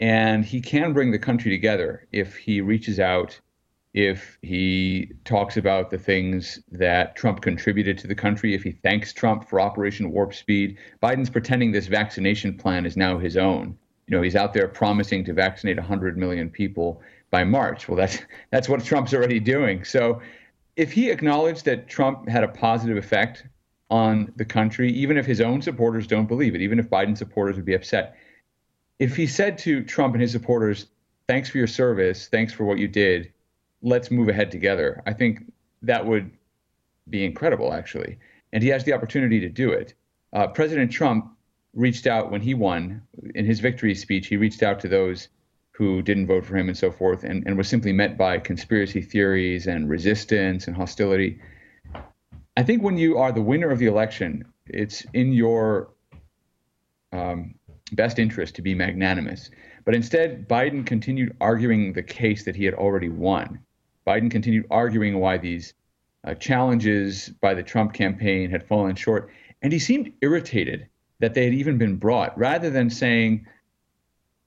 and 0.00 0.44
he 0.44 0.60
can 0.60 0.92
bring 0.92 1.10
the 1.10 1.18
country 1.18 1.50
together 1.50 2.06
if 2.12 2.36
he 2.36 2.60
reaches 2.60 2.98
out, 2.98 3.38
if 3.92 4.38
he 4.42 5.12
talks 5.24 5.56
about 5.56 5.90
the 5.90 5.98
things 5.98 6.60
that 6.72 7.16
Trump 7.16 7.40
contributed 7.40 7.96
to 7.98 8.06
the 8.06 8.14
country, 8.14 8.54
if 8.54 8.62
he 8.62 8.72
thanks 8.72 9.12
Trump 9.12 9.48
for 9.48 9.60
Operation 9.60 10.10
Warp 10.10 10.34
Speed. 10.34 10.78
Biden's 11.02 11.30
pretending 11.30 11.70
this 11.70 11.86
vaccination 11.86 12.56
plan 12.56 12.86
is 12.86 12.96
now 12.96 13.18
his 13.18 13.36
own. 13.36 13.78
You 14.06 14.16
know, 14.16 14.22
he's 14.22 14.36
out 14.36 14.52
there 14.52 14.68
promising 14.68 15.24
to 15.24 15.32
vaccinate 15.32 15.76
100 15.76 16.18
million 16.18 16.50
people 16.50 17.00
by 17.30 17.44
March. 17.44 17.88
Well, 17.88 17.96
that's 17.96 18.18
that's 18.50 18.68
what 18.68 18.84
Trump's 18.84 19.14
already 19.14 19.40
doing. 19.40 19.84
So, 19.84 20.20
if 20.76 20.92
he 20.92 21.10
acknowledged 21.10 21.64
that 21.66 21.88
Trump 21.88 22.28
had 22.28 22.42
a 22.42 22.48
positive 22.48 22.96
effect 22.96 23.44
on 23.94 24.32
the 24.34 24.44
country, 24.44 24.90
even 24.90 25.16
if 25.16 25.24
his 25.24 25.40
own 25.40 25.62
supporters 25.62 26.08
don't 26.08 26.26
believe 26.26 26.56
it, 26.56 26.60
even 26.60 26.80
if 26.80 26.90
Biden 26.90 27.16
supporters 27.16 27.54
would 27.54 27.64
be 27.64 27.74
upset. 27.74 28.16
If 28.98 29.14
he 29.14 29.28
said 29.28 29.56
to 29.58 29.84
Trump 29.84 30.14
and 30.14 30.20
his 30.20 30.32
supporters, 30.32 30.86
thanks 31.28 31.48
for 31.48 31.58
your 31.58 31.68
service, 31.68 32.26
thanks 32.26 32.52
for 32.52 32.64
what 32.64 32.78
you 32.78 32.88
did, 32.88 33.32
let's 33.82 34.10
move 34.10 34.28
ahead 34.28 34.50
together, 34.50 35.00
I 35.06 35.12
think 35.12 35.52
that 35.82 36.04
would 36.04 36.32
be 37.08 37.24
incredible, 37.24 37.72
actually. 37.72 38.18
And 38.52 38.64
he 38.64 38.68
has 38.70 38.82
the 38.82 38.94
opportunity 38.94 39.38
to 39.38 39.48
do 39.48 39.70
it. 39.70 39.94
Uh, 40.32 40.48
President 40.48 40.90
Trump 40.90 41.30
reached 41.72 42.08
out 42.08 42.32
when 42.32 42.40
he 42.40 42.52
won 42.52 43.00
in 43.36 43.44
his 43.44 43.60
victory 43.60 43.94
speech, 43.94 44.26
he 44.26 44.36
reached 44.36 44.64
out 44.64 44.80
to 44.80 44.88
those 44.88 45.28
who 45.70 46.02
didn't 46.02 46.26
vote 46.26 46.44
for 46.44 46.56
him 46.56 46.66
and 46.66 46.76
so 46.76 46.90
forth, 46.90 47.22
and, 47.22 47.46
and 47.46 47.56
was 47.56 47.68
simply 47.68 47.92
met 47.92 48.18
by 48.18 48.40
conspiracy 48.40 49.02
theories 49.02 49.68
and 49.68 49.88
resistance 49.88 50.66
and 50.66 50.74
hostility 50.74 51.38
I 52.56 52.62
think 52.62 52.82
when 52.82 52.96
you 52.96 53.18
are 53.18 53.32
the 53.32 53.42
winner 53.42 53.70
of 53.70 53.78
the 53.78 53.86
election, 53.86 54.44
it's 54.66 55.04
in 55.12 55.32
your 55.32 55.90
um, 57.12 57.54
best 57.92 58.18
interest 58.18 58.54
to 58.56 58.62
be 58.62 58.74
magnanimous. 58.74 59.50
But 59.84 59.94
instead, 59.94 60.48
Biden 60.48 60.86
continued 60.86 61.36
arguing 61.40 61.92
the 61.92 62.02
case 62.02 62.44
that 62.44 62.56
he 62.56 62.64
had 62.64 62.74
already 62.74 63.08
won. 63.08 63.58
Biden 64.06 64.30
continued 64.30 64.66
arguing 64.70 65.18
why 65.18 65.38
these 65.38 65.74
uh, 66.24 66.34
challenges 66.34 67.28
by 67.40 67.54
the 67.54 67.62
Trump 67.62 67.92
campaign 67.92 68.50
had 68.50 68.66
fallen 68.66 68.94
short. 68.94 69.30
And 69.62 69.72
he 69.72 69.78
seemed 69.78 70.12
irritated 70.20 70.88
that 71.20 71.34
they 71.34 71.44
had 71.44 71.54
even 71.54 71.78
been 71.78 71.96
brought, 71.96 72.36
rather 72.38 72.70
than 72.70 72.88
saying 72.90 73.46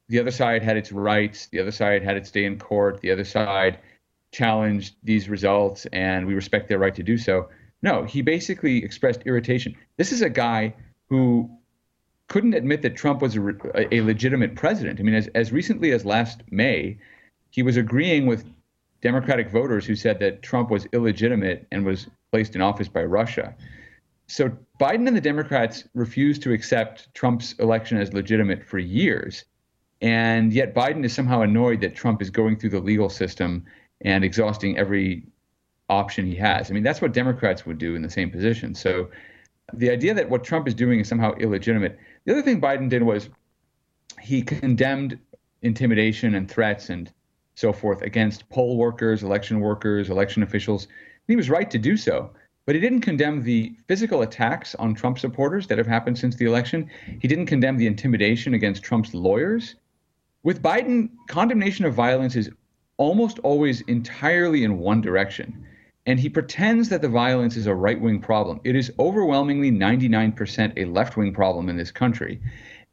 the 0.09 0.19
other 0.19 0.31
side 0.31 0.63
had 0.63 0.77
its 0.77 0.91
rights, 0.91 1.47
the 1.47 1.59
other 1.59 1.71
side 1.71 2.03
had 2.03 2.17
its 2.17 2.31
day 2.31 2.45
in 2.45 2.57
court, 2.57 3.01
the 3.01 3.11
other 3.11 3.23
side 3.23 3.79
challenged 4.31 4.95
these 5.03 5.29
results, 5.29 5.85
and 5.87 6.25
we 6.25 6.33
respect 6.33 6.67
their 6.67 6.79
right 6.79 6.95
to 6.95 7.03
do 7.03 7.17
so. 7.17 7.49
No, 7.87 8.03
he 8.03 8.21
basically 8.21 8.83
expressed 8.83 9.21
irritation. 9.25 9.73
This 9.95 10.11
is 10.11 10.21
a 10.21 10.29
guy 10.29 10.73
who 11.07 11.49
couldn't 12.27 12.53
admit 12.53 12.81
that 12.81 12.97
Trump 12.97 13.21
was 13.21 13.37
a, 13.37 13.95
a, 13.95 14.01
legitimate 14.01 14.55
president. 14.55 14.99
I 14.99 15.03
mean, 15.03 15.15
as, 15.15 15.27
as 15.35 15.53
recently 15.53 15.93
as 15.93 16.03
last 16.03 16.41
May, 16.51 16.97
he 17.49 17.63
was 17.63 17.77
agreeing 17.77 18.25
with 18.25 18.43
Democratic 18.99 19.49
voters 19.49 19.85
who 19.85 19.95
said 19.95 20.19
that 20.19 20.41
Trump 20.41 20.69
was 20.69 20.85
illegitimate 20.91 21.65
and 21.71 21.85
was 21.85 22.07
placed 22.29 22.55
in 22.55 22.61
office 22.61 22.89
by 22.89 23.05
Russia. 23.05 23.55
So 24.27 24.51
Biden 24.81 25.07
and 25.07 25.15
the 25.15 25.21
Democrats 25.21 25.85
refused 25.93 26.41
to 26.41 26.51
accept 26.51 27.13
Trump's 27.13 27.53
election 27.53 27.97
as 27.99 28.11
legitimate 28.11 28.65
for 28.65 28.79
years. 28.79 29.45
And 30.01 30.51
yet 30.51 30.75
Biden 30.75 31.05
is 31.05 31.13
somehow 31.13 31.39
annoyed 31.39 31.79
that 31.79 31.95
Trump 31.95 32.21
is 32.21 32.31
going 32.31 32.57
through 32.57 32.71
the 32.71 32.81
legal 32.81 33.07
system 33.07 33.63
and 34.01 34.25
exhausting 34.25 34.77
every 34.77 35.23
option 35.89 36.25
he 36.25 36.35
has. 36.35 36.69
I 36.69 36.73
mean, 36.73 36.83
that's 36.83 37.01
what 37.01 37.13
Democrats 37.13 37.65
would 37.65 37.77
do 37.77 37.95
in 37.95 38.01
the 38.01 38.09
same 38.09 38.29
position. 38.29 38.75
So 38.75 39.09
the 39.73 39.89
idea 39.89 40.13
that 40.13 40.29
what 40.29 40.43
Trump 40.43 40.67
is 40.67 40.73
doing 40.73 40.99
is 40.99 41.07
somehow 41.07 41.33
illegitimate. 41.35 41.97
The 42.25 42.33
other 42.33 42.41
thing 42.41 42.61
Biden 42.61 42.89
did 42.89 43.03
was 43.03 43.29
he 44.21 44.41
condemned 44.41 45.19
intimidation 45.61 46.35
and 46.35 46.49
threats 46.49 46.89
and 46.89 47.11
so 47.55 47.73
forth 47.73 48.01
against 48.01 48.47
poll 48.49 48.77
workers, 48.77 49.23
election 49.23 49.59
workers, 49.59 50.09
election 50.09 50.43
officials. 50.43 50.87
He 51.27 51.35
was 51.35 51.49
right 51.49 51.69
to 51.71 51.77
do 51.77 51.97
so. 51.97 52.31
But 52.65 52.75
he 52.75 52.81
didn't 52.81 53.01
condemn 53.01 53.43
the 53.43 53.73
physical 53.87 54.23
attacks 54.23 54.75
on 54.75 54.93
Trump 54.93 55.17
supporters 55.19 55.67
that 55.67 55.77
have 55.77 55.87
happened 55.87 56.17
since 56.17 56.35
the 56.35 56.45
election. 56.45 56.89
He 57.21 57.27
didn't 57.27 57.45
condemn 57.45 57.77
the 57.77 57.87
intimidation 57.87 58.53
against 58.53 58.83
Trump's 58.83 59.13
lawyers. 59.13 59.75
With 60.43 60.61
Biden, 60.61 61.09
condemnation 61.29 61.85
of 61.85 61.93
violence 61.93 62.35
is 62.35 62.51
almost 62.97 63.39
always 63.39 63.81
entirely 63.81 64.65
in 64.65 64.79
one 64.79 64.99
direction. 64.99 65.65
And 66.07 66.19
he 66.19 66.29
pretends 66.29 66.87
that 66.89 67.01
the 67.01 67.09
violence 67.09 67.57
is 67.57 67.67
a 67.67 67.75
right 67.75 67.99
wing 67.99 68.21
problem. 68.21 68.61
It 68.63 68.77
is 68.77 68.91
overwhelmingly 68.97 69.71
99% 69.71 70.73
a 70.77 70.85
left 70.85 71.17
wing 71.17 71.33
problem 71.33 71.67
in 71.67 71.75
this 71.75 71.91
country. 71.91 72.39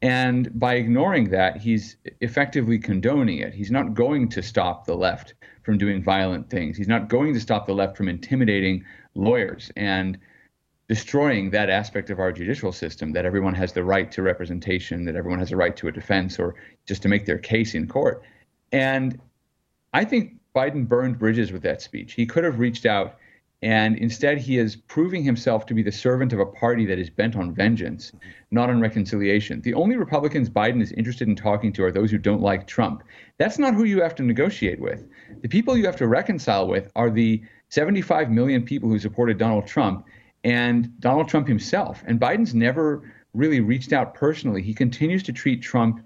And 0.03 0.50
by 0.59 0.74
ignoring 0.74 1.31
that, 1.31 1.59
he's 1.59 1.96
effectively 2.20 2.79
condoning 2.79 3.38
it. 3.38 3.55
He's 3.55 3.70
not 3.70 3.94
going 3.94 4.29
to 4.31 4.42
stop 4.42 4.85
the 4.85 4.96
left 4.96 5.35
from 5.62 5.79
doing 5.79 6.03
violent 6.03 6.50
things. 6.50 6.77
He's 6.77 6.88
not 6.88 7.09
going 7.09 7.33
to 7.35 7.40
stop 7.40 7.66
the 7.66 7.72
left 7.72 7.96
from 7.96 8.09
intimidating 8.09 8.85
lawyers 9.14 9.70
and 9.77 10.18
destroying 10.88 11.50
that 11.50 11.70
aspect 11.70 12.11
of 12.11 12.18
our 12.18 12.33
judicial 12.33 12.72
system 12.72 13.12
that 13.12 13.24
everyone 13.24 13.55
has 13.55 13.72
the 13.72 13.85
right 13.85 14.11
to 14.11 14.22
representation, 14.22 15.05
that 15.05 15.14
everyone 15.14 15.38
has 15.38 15.53
a 15.53 15.57
right 15.57 15.77
to 15.77 15.87
a 15.87 15.92
defense 15.92 16.38
or 16.38 16.57
just 16.85 17.00
to 17.03 17.09
make 17.09 17.27
their 17.27 17.38
case 17.38 17.74
in 17.74 17.87
court. 17.87 18.24
And 18.72 19.20
I 19.94 20.05
think 20.05 20.33
Biden 20.54 20.86
burned 20.86 21.18
bridges 21.18 21.50
with 21.50 21.62
that 21.62 21.82
speech. 21.82 22.12
He 22.12 22.26
could 22.26 22.44
have 22.44 22.60
reached 22.60 22.86
out, 22.86 23.18
and 23.62 23.96
instead, 23.96 24.38
he 24.38 24.58
is 24.58 24.76
proving 24.76 25.24
himself 25.24 25.66
to 25.66 25.74
be 25.74 25.82
the 25.82 25.90
servant 25.90 26.32
of 26.32 26.38
a 26.38 26.46
party 26.46 26.86
that 26.86 26.98
is 26.98 27.10
bent 27.10 27.34
on 27.34 27.54
vengeance, 27.54 28.12
not 28.50 28.70
on 28.70 28.80
reconciliation. 28.80 29.62
The 29.62 29.74
only 29.74 29.96
Republicans 29.96 30.50
Biden 30.50 30.82
is 30.82 30.92
interested 30.92 31.28
in 31.28 31.34
talking 31.34 31.72
to 31.72 31.84
are 31.84 31.90
those 31.90 32.10
who 32.10 32.18
don't 32.18 32.42
like 32.42 32.66
Trump. 32.66 33.02
That's 33.38 33.58
not 33.58 33.74
who 33.74 33.84
you 33.84 34.02
have 34.02 34.14
to 34.16 34.22
negotiate 34.22 34.80
with. 34.80 35.08
The 35.40 35.48
people 35.48 35.76
you 35.76 35.86
have 35.86 35.96
to 35.96 36.06
reconcile 36.06 36.68
with 36.68 36.90
are 36.94 37.10
the 37.10 37.42
75 37.70 38.30
million 38.30 38.64
people 38.64 38.88
who 38.88 38.98
supported 38.98 39.38
Donald 39.38 39.66
Trump 39.66 40.06
and 40.44 41.00
Donald 41.00 41.28
Trump 41.28 41.48
himself. 41.48 42.04
And 42.06 42.20
Biden's 42.20 42.54
never 42.54 43.10
really 43.32 43.60
reached 43.60 43.92
out 43.92 44.14
personally. 44.14 44.62
He 44.62 44.74
continues 44.74 45.22
to 45.24 45.32
treat 45.32 45.62
Trump 45.62 46.03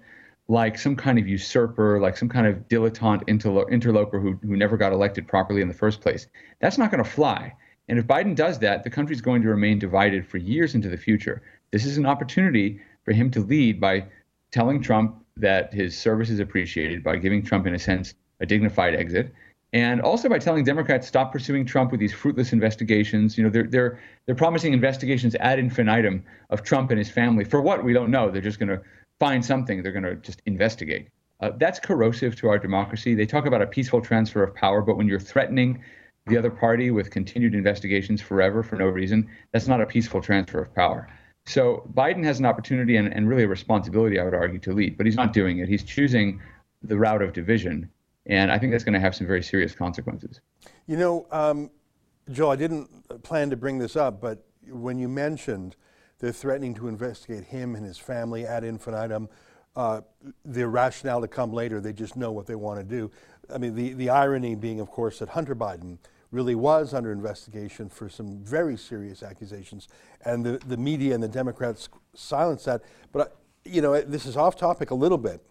like 0.49 0.79
some 0.79 0.95
kind 0.95 1.19
of 1.19 1.27
usurper, 1.27 1.99
like 2.01 2.17
some 2.17 2.27
kind 2.27 2.47
of 2.47 2.67
dilettante 2.67 3.23
interloper 3.69 4.19
who, 4.19 4.33
who 4.41 4.57
never 4.57 4.77
got 4.77 4.91
elected 4.91 5.27
properly 5.27 5.61
in 5.61 5.67
the 5.67 5.73
first 5.73 6.01
place. 6.01 6.27
That's 6.59 6.77
not 6.77 6.89
going 6.89 7.03
to 7.03 7.09
fly. 7.09 7.53
And 7.87 7.99
if 7.99 8.07
Biden 8.07 8.35
does 8.35 8.57
that, 8.59 8.83
the 8.83 8.89
country's 8.89 9.21
going 9.21 9.43
to 9.43 9.47
remain 9.47 9.77
divided 9.77 10.25
for 10.25 10.37
years 10.37 10.73
into 10.73 10.89
the 10.89 10.97
future. 10.97 11.43
This 11.71 11.85
is 11.85 11.97
an 11.97 12.07
opportunity 12.07 12.81
for 13.05 13.13
him 13.13 13.29
to 13.31 13.41
lead 13.41 13.79
by 13.79 14.05
telling 14.51 14.81
Trump 14.81 15.23
that 15.37 15.71
his 15.71 15.95
service 15.95 16.31
is 16.31 16.39
appreciated, 16.39 17.03
by 17.03 17.17
giving 17.17 17.43
Trump, 17.43 17.67
in 17.67 17.75
a 17.75 17.79
sense, 17.79 18.15
a 18.39 18.45
dignified 18.45 18.95
exit, 18.95 19.31
and 19.71 20.01
also 20.01 20.27
by 20.29 20.39
telling 20.39 20.63
Democrats 20.63 21.07
stop 21.07 21.31
pursuing 21.31 21.63
Trump 21.63 21.91
with 21.91 21.99
these 21.99 22.13
fruitless 22.13 22.53
investigations. 22.53 23.37
You 23.37 23.43
know, 23.43 23.49
they're 23.51 23.67
they're 23.67 23.99
they're 24.25 24.35
promising 24.35 24.73
investigations 24.73 25.35
ad 25.35 25.59
infinitum 25.59 26.23
of 26.49 26.63
Trump 26.63 26.89
and 26.89 26.97
his 26.97 27.09
family 27.09 27.43
for 27.43 27.61
what 27.61 27.83
we 27.83 27.93
don't 27.93 28.09
know. 28.09 28.31
They're 28.31 28.41
just 28.41 28.59
going 28.59 28.69
to 28.69 28.81
find 29.19 29.45
something, 29.45 29.83
they're 29.83 29.91
going 29.91 30.03
to 30.03 30.15
just 30.15 30.41
investigate. 30.45 31.09
Uh, 31.41 31.51
that's 31.57 31.79
corrosive 31.79 32.35
to 32.37 32.49
our 32.49 32.57
democracy. 32.57 33.15
They 33.15 33.25
talk 33.25 33.45
about 33.45 33.61
a 33.61 33.67
peaceful 33.67 34.01
transfer 34.01 34.43
of 34.43 34.55
power, 34.55 34.81
but 34.81 34.97
when 34.97 35.07
you're 35.07 35.19
threatening 35.19 35.83
the 36.27 36.37
other 36.37 36.49
party 36.49 36.91
with 36.91 37.11
continued 37.11 37.53
investigations 37.53 38.21
forever 38.21 38.61
for 38.63 38.75
no 38.75 38.87
reason, 38.87 39.29
that's 39.51 39.67
not 39.67 39.81
a 39.81 39.85
peaceful 39.85 40.21
transfer 40.21 40.61
of 40.61 40.73
power. 40.75 41.09
So 41.45 41.89
Biden 41.93 42.23
has 42.25 42.39
an 42.39 42.45
opportunity 42.45 42.97
and, 42.97 43.11
and 43.13 43.27
really 43.27 43.43
a 43.43 43.47
responsibility, 43.47 44.19
I 44.19 44.23
would 44.23 44.33
argue, 44.33 44.59
to 44.59 44.73
lead, 44.73 44.97
but 44.97 45.05
he's 45.05 45.15
not 45.15 45.33
doing 45.33 45.59
it. 45.59 45.69
He's 45.69 45.83
choosing 45.83 46.41
the 46.83 46.97
route 46.97 47.21
of 47.21 47.33
division. 47.33 47.89
And 48.25 48.51
I 48.51 48.59
think 48.59 48.71
that's 48.71 48.83
going 48.83 48.93
to 48.93 48.99
have 48.99 49.15
some 49.15 49.25
very 49.25 49.41
serious 49.41 49.73
consequences. 49.73 50.41
You 50.87 50.97
know, 50.97 51.27
um, 51.31 51.71
Joe, 52.31 52.51
I 52.51 52.55
didn't 52.55 53.23
plan 53.23 53.49
to 53.49 53.55
bring 53.55 53.79
this 53.79 53.95
up, 53.95 54.21
but 54.21 54.45
when 54.69 54.99
you 54.99 55.07
mentioned 55.07 55.75
they're 56.19 56.31
threatening 56.31 56.73
to 56.75 56.87
investigate 56.87 57.45
him 57.45 57.75
and 57.75 57.85
his 57.85 57.97
family 57.97 58.45
ad 58.45 58.63
infinitum. 58.63 59.29
Uh, 59.75 60.01
the 60.45 60.67
rationale 60.67 61.21
to 61.21 61.27
come 61.27 61.53
later, 61.53 61.79
they 61.79 61.93
just 61.93 62.15
know 62.15 62.31
what 62.31 62.45
they 62.45 62.55
want 62.55 62.79
to 62.79 62.83
do. 62.83 63.09
I 63.53 63.57
mean, 63.57 63.75
the, 63.75 63.93
the 63.93 64.09
irony 64.09 64.55
being, 64.55 64.79
of 64.79 64.89
course, 64.89 65.19
that 65.19 65.29
Hunter 65.29 65.55
Biden 65.55 65.97
really 66.31 66.55
was 66.55 66.93
under 66.93 67.11
investigation 67.11 67.89
for 67.89 68.09
some 68.09 68.43
very 68.43 68.77
serious 68.77 69.23
accusations, 69.23 69.87
and 70.25 70.45
the, 70.45 70.59
the 70.67 70.77
media 70.77 71.13
and 71.13 71.23
the 71.23 71.27
Democrats 71.27 71.89
silenced 72.13 72.65
that. 72.65 72.83
But, 73.11 73.21
I, 73.21 73.69
you 73.69 73.81
know, 73.81 73.99
this 74.01 74.25
is 74.25 74.37
off 74.37 74.55
topic 74.55 74.91
a 74.91 74.95
little 74.95 75.17
bit, 75.17 75.41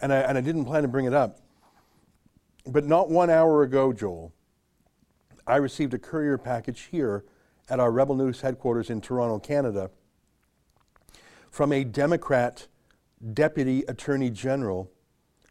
and 0.00 0.12
I, 0.12 0.18
and 0.18 0.38
I 0.38 0.40
didn't 0.40 0.66
plan 0.66 0.82
to 0.82 0.88
bring 0.88 1.06
it 1.06 1.14
up. 1.14 1.40
But 2.66 2.84
not 2.84 3.08
one 3.08 3.30
hour 3.30 3.62
ago, 3.62 3.92
Joel, 3.92 4.32
I 5.46 5.56
received 5.56 5.94
a 5.94 5.98
courier 5.98 6.38
package 6.38 6.88
here 6.90 7.24
at 7.68 7.80
our 7.80 7.90
Rebel 7.90 8.14
News 8.14 8.40
headquarters 8.40 8.90
in 8.90 9.00
Toronto, 9.00 9.38
Canada, 9.38 9.90
from 11.50 11.72
a 11.72 11.84
Democrat 11.84 12.66
deputy 13.32 13.82
attorney 13.88 14.30
general 14.30 14.90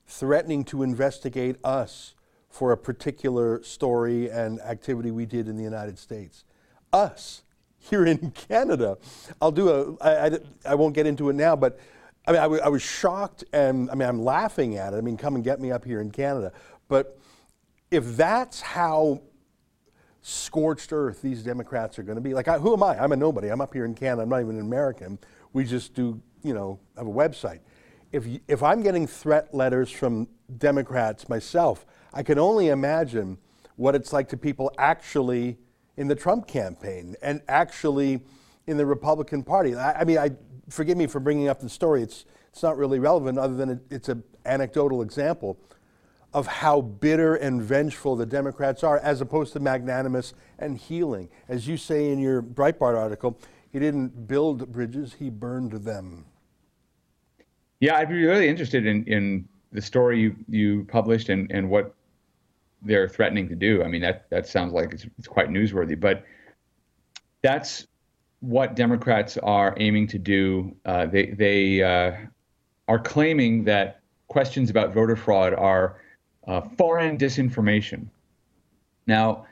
threatening 0.07 0.63
to 0.65 0.83
investigate 0.83 1.57
us 1.63 2.13
for 2.49 2.71
a 2.71 2.77
particular 2.77 3.61
story 3.63 4.29
and 4.29 4.61
activity 4.61 5.11
we 5.11 5.25
did 5.25 5.47
in 5.47 5.57
the 5.57 5.63
United 5.63 5.97
States. 5.97 6.45
Us 6.93 7.43
here 7.77 8.05
in 8.05 8.31
Canada. 8.47 8.97
I'll 9.41 9.51
do 9.51 9.69
a, 9.69 10.03
I, 10.03 10.25
I, 10.27 10.39
I 10.67 10.75
won't 10.75 10.95
get 10.95 11.05
into 11.05 11.29
it 11.29 11.33
now, 11.33 11.55
but 11.55 11.79
I 12.27 12.31
mean, 12.31 12.39
I, 12.39 12.43
w- 12.43 12.61
I 12.63 12.69
was 12.69 12.81
shocked 12.81 13.43
and 13.51 13.89
I 13.91 13.95
mean, 13.95 14.07
I'm 14.07 14.23
laughing 14.23 14.77
at 14.77 14.93
it. 14.93 14.97
I 14.97 15.01
mean, 15.01 15.17
come 15.17 15.35
and 15.35 15.43
get 15.43 15.59
me 15.59 15.71
up 15.71 15.83
here 15.83 16.01
in 16.01 16.11
Canada. 16.11 16.53
But 16.87 17.19
if 17.91 18.15
that's 18.15 18.61
how 18.61 19.21
scorched 20.55 20.93
earth 20.93 21.21
these 21.21 21.43
Democrats 21.43 21.99
are 21.99 22.03
going 22.03 22.15
to 22.15 22.21
be. 22.21 22.33
Like, 22.33 22.47
I, 22.47 22.57
who 22.57 22.71
am 22.71 22.81
I? 22.81 22.97
I'm 22.97 23.11
a 23.11 23.15
nobody. 23.17 23.49
I'm 23.49 23.59
up 23.59 23.73
here 23.73 23.83
in 23.83 23.93
Canada. 23.93 24.21
I'm 24.21 24.29
not 24.29 24.39
even 24.39 24.55
an 24.55 24.61
American. 24.61 25.19
We 25.51 25.65
just 25.65 25.93
do, 25.93 26.21
you 26.43 26.53
know, 26.53 26.79
have 26.95 27.07
a 27.07 27.11
website. 27.11 27.59
If, 28.13 28.25
if 28.47 28.63
I'm 28.63 28.81
getting 28.81 29.05
threat 29.05 29.53
letters 29.53 29.91
from 29.91 30.29
Democrats 30.57 31.27
myself, 31.27 31.85
I 32.13 32.23
can 32.23 32.39
only 32.39 32.69
imagine 32.69 33.37
what 33.75 33.95
it's 33.95 34.13
like 34.13 34.29
to 34.29 34.37
people 34.37 34.71
actually 34.77 35.57
in 35.97 36.07
the 36.07 36.15
Trump 36.15 36.47
campaign 36.47 37.17
and 37.21 37.41
actually 37.49 38.21
in 38.65 38.77
the 38.77 38.85
Republican 38.85 39.43
Party. 39.43 39.75
I, 39.75 39.99
I 39.99 40.03
mean, 40.05 40.19
I, 40.19 40.31
forgive 40.69 40.97
me 40.97 41.05
for 41.05 41.19
bringing 41.19 41.49
up 41.49 41.59
the 41.59 41.67
story. 41.67 42.01
It's, 42.01 42.23
it's 42.53 42.63
not 42.63 42.77
really 42.77 42.99
relevant 42.99 43.37
other 43.37 43.55
than 43.55 43.71
it, 43.71 43.79
it's 43.89 44.07
an 44.07 44.23
anecdotal 44.45 45.01
example 45.01 45.59
of 46.35 46.47
how 46.47 46.81
bitter 46.81 47.35
and 47.35 47.61
vengeful 47.61 48.17
the 48.17 48.25
Democrats 48.25 48.83
are, 48.83 48.99
as 48.99 49.21
opposed 49.21 49.53
to 49.53 49.59
magnanimous 49.61 50.33
and 50.59 50.77
healing. 50.77 51.29
As 51.47 51.65
you 51.65 51.77
say 51.77 52.09
in 52.11 52.19
your 52.19 52.41
Breitbart 52.41 52.97
article, 52.97 53.39
he 53.71 53.79
didn't 53.79 54.27
build 54.27 54.69
bridges, 54.69 55.15
he 55.17 55.29
burned 55.29 55.71
them. 55.71 56.25
Yeah, 57.79 57.95
I'd 57.95 58.09
be 58.09 58.21
really 58.21 58.49
interested 58.49 58.85
in, 58.85 59.05
in 59.05 59.47
the 59.71 59.81
story 59.81 60.19
you, 60.19 60.35
you 60.49 60.83
published 60.91 61.29
and, 61.29 61.49
and 61.51 61.69
what 61.69 61.95
they're 62.81 63.07
threatening 63.07 63.47
to 63.47 63.55
do. 63.55 63.81
I 63.81 63.87
mean, 63.87 64.01
that, 64.01 64.29
that 64.29 64.45
sounds 64.45 64.73
like 64.73 64.91
it's, 64.91 65.05
it's 65.17 65.29
quite 65.29 65.47
newsworthy. 65.47 65.97
But 65.97 66.25
that's 67.43 67.87
what 68.41 68.75
Democrats 68.75 69.37
are 69.37 69.73
aiming 69.77 70.07
to 70.07 70.19
do. 70.19 70.75
Uh, 70.83 71.05
they 71.05 71.27
they 71.27 71.81
uh, 71.81 72.11
are 72.89 72.99
claiming 72.99 73.63
that 73.63 74.01
questions 74.27 74.69
about 74.69 74.93
voter 74.93 75.15
fraud 75.15 75.53
are 75.53 76.01
uh, 76.47 76.61
foreign 76.77 77.17
disinformation. 77.17 78.07
Now, 79.07 79.45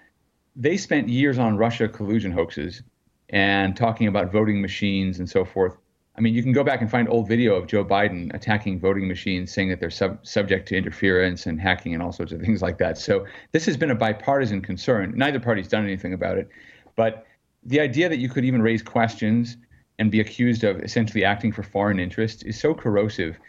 they 0.55 0.77
spent 0.77 1.09
years 1.09 1.39
on 1.39 1.57
Russia 1.57 1.87
collusion 1.87 2.31
hoaxes 2.31 2.83
and 3.29 3.75
talking 3.75 4.07
about 4.07 4.31
voting 4.31 4.61
machines 4.61 5.19
and 5.19 5.29
so 5.29 5.43
forth. 5.43 5.77
I 6.15 6.21
mean, 6.21 6.35
you 6.35 6.43
can 6.43 6.51
go 6.51 6.63
back 6.63 6.81
and 6.81 6.91
find 6.91 7.09
old 7.09 7.27
video 7.27 7.55
of 7.55 7.65
Joe 7.65 7.83
Biden 7.83 8.33
attacking 8.35 8.79
voting 8.79 9.07
machines, 9.07 9.51
saying 9.51 9.69
that 9.69 9.79
they're 9.79 9.89
sub- 9.89 10.23
subject 10.25 10.67
to 10.67 10.77
interference 10.77 11.47
and 11.47 11.59
hacking 11.59 11.95
and 11.95 12.03
all 12.03 12.11
sorts 12.11 12.31
of 12.31 12.41
things 12.41 12.61
like 12.61 12.77
that. 12.77 12.99
So 12.99 13.25
this 13.51 13.65
has 13.65 13.77
been 13.77 13.89
a 13.89 13.95
bipartisan 13.95 14.61
concern. 14.61 15.13
Neither 15.15 15.39
party's 15.39 15.67
done 15.67 15.83
anything 15.83 16.13
about 16.13 16.37
it, 16.37 16.49
but 16.95 17.25
the 17.63 17.79
idea 17.79 18.09
that 18.09 18.17
you 18.17 18.29
could 18.29 18.45
even 18.45 18.61
raise 18.61 18.83
questions 18.83 19.57
and 19.97 20.11
be 20.11 20.19
accused 20.19 20.63
of 20.63 20.81
essentially 20.81 21.23
acting 21.23 21.51
for 21.51 21.63
foreign 21.63 21.99
interests 21.99 22.43
is 22.43 22.59
so 22.59 22.73
corrosive. 22.75 23.39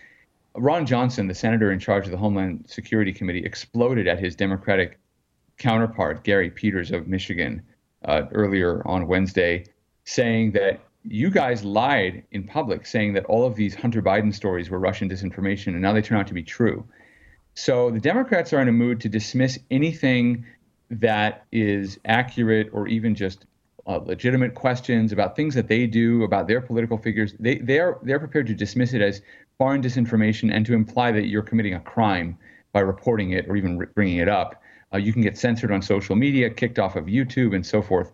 Ron 0.57 0.87
Johnson, 0.87 1.27
the 1.27 1.35
senator 1.35 1.73
in 1.73 1.79
charge 1.79 2.05
of 2.05 2.13
the 2.13 2.17
Homeland 2.17 2.65
Security 2.69 3.13
Committee, 3.13 3.45
exploded 3.45 4.07
at 4.07 4.19
his 4.19 4.37
Democratic 4.37 4.99
counterpart, 5.59 6.25
Gary 6.25 6.51
Peters 6.51 6.91
of 6.91 7.09
Michigan, 7.09 7.63
uh, 8.05 8.23
earlier 8.33 8.87
on 8.87 9.07
Wednesday, 9.07 9.65
saying 10.05 10.53
that 10.53 10.81
you 11.03 11.31
guys 11.31 11.65
lied 11.65 12.25
in 12.31 12.45
public, 12.45 12.87
saying 12.87 13.15
that 13.15 13.25
all 13.27 13.45
of 13.45 13.57
these 13.57 13.75
Hunter 13.75 14.03
Biden 14.03 14.33
stories 14.33 14.71
were 14.71 14.79
Russian 14.79 15.09
disinformation, 15.09 15.69
and 15.69 15.83
now 15.83 15.93
they 15.93 16.03
turn 16.03 16.19
out 16.19 16.27
to 16.29 16.35
be 16.35 16.43
true. 16.43 16.87
So 17.55 17.91
the 17.91 18.01
Democrats 18.01 18.53
are 18.53 18.61
in 18.61 18.69
a 18.69 18.73
mood 18.73 19.01
to 19.03 19.09
dismiss 19.09 19.59
anything 19.71 20.45
that 20.91 21.47
is 21.53 21.99
accurate 22.05 22.71
or 22.73 22.89
even 22.89 23.15
just 23.15 23.47
uh, 23.87 23.99
legitimate 23.99 24.55
questions 24.55 25.13
about 25.13 25.37
things 25.37 25.55
that 25.55 25.69
they 25.69 25.87
do, 25.87 26.23
about 26.25 26.49
their 26.49 26.61
political 26.61 26.97
figures. 26.97 27.35
They 27.39 27.57
they're 27.57 27.99
they're 28.03 28.19
prepared 28.19 28.47
to 28.47 28.55
dismiss 28.55 28.95
it 28.95 29.03
as 29.03 29.21
foreign 29.59 29.83
disinformation 29.83 30.53
and 30.53 30.67
to 30.67 30.75
imply 30.75 31.13
that 31.13 31.27
you're 31.27 31.43
committing 31.43 31.75
a 31.75 31.81
crime 31.81 32.37
by 32.73 32.81
reporting 32.81 33.33
it 33.33 33.47
or 33.49 33.57
even 33.57 33.79
bringing 33.95 34.19
it 34.19 34.29
up. 34.29 34.61
Uh, 34.93 34.99
you 34.99 35.13
can 35.13 35.23
get 35.23 35.39
censored 35.39 35.73
on 35.73 35.83
social 35.83 36.17
media, 36.17 36.51
kicked 36.51 36.79
off 36.79 36.97
of 36.97 37.07
YouTube, 37.07 37.55
and 37.55 37.65
so 37.65 37.83
forth. 37.83 38.13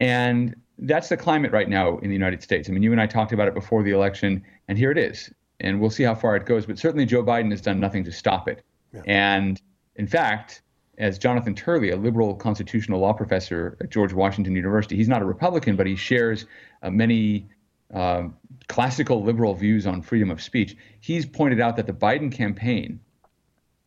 And 0.00 0.54
that's 0.78 1.08
the 1.08 1.16
climate 1.16 1.52
right 1.52 1.68
now 1.68 1.98
in 1.98 2.08
the 2.08 2.14
United 2.14 2.42
States. 2.42 2.68
I 2.68 2.72
mean, 2.72 2.82
you 2.82 2.92
and 2.92 3.00
I 3.00 3.06
talked 3.06 3.32
about 3.32 3.48
it 3.48 3.54
before 3.54 3.82
the 3.82 3.90
election, 3.90 4.42
and 4.68 4.78
here 4.78 4.90
it 4.90 4.98
is. 4.98 5.30
And 5.60 5.80
we'll 5.80 5.90
see 5.90 6.02
how 6.02 6.14
far 6.14 6.36
it 6.36 6.46
goes. 6.46 6.64
But 6.66 6.78
certainly, 6.78 7.04
Joe 7.04 7.22
Biden 7.22 7.50
has 7.50 7.60
done 7.60 7.78
nothing 7.78 8.04
to 8.04 8.12
stop 8.12 8.48
it. 8.48 8.64
Yeah. 8.94 9.02
And 9.06 9.60
in 9.96 10.06
fact, 10.06 10.62
as 10.96 11.18
Jonathan 11.18 11.54
Turley, 11.54 11.90
a 11.90 11.96
liberal 11.96 12.34
constitutional 12.34 13.00
law 13.00 13.12
professor 13.12 13.76
at 13.80 13.90
George 13.90 14.12
Washington 14.12 14.56
University, 14.56 14.96
he's 14.96 15.08
not 15.08 15.22
a 15.22 15.24
Republican, 15.26 15.76
but 15.76 15.86
he 15.86 15.96
shares 15.96 16.46
uh, 16.82 16.90
many 16.90 17.46
uh, 17.94 18.24
classical 18.68 19.22
liberal 19.22 19.54
views 19.54 19.86
on 19.86 20.02
freedom 20.02 20.30
of 20.30 20.42
speech. 20.42 20.76
He's 21.00 21.26
pointed 21.26 21.60
out 21.60 21.76
that 21.76 21.86
the 21.86 21.92
Biden 21.92 22.30
campaign 22.30 23.00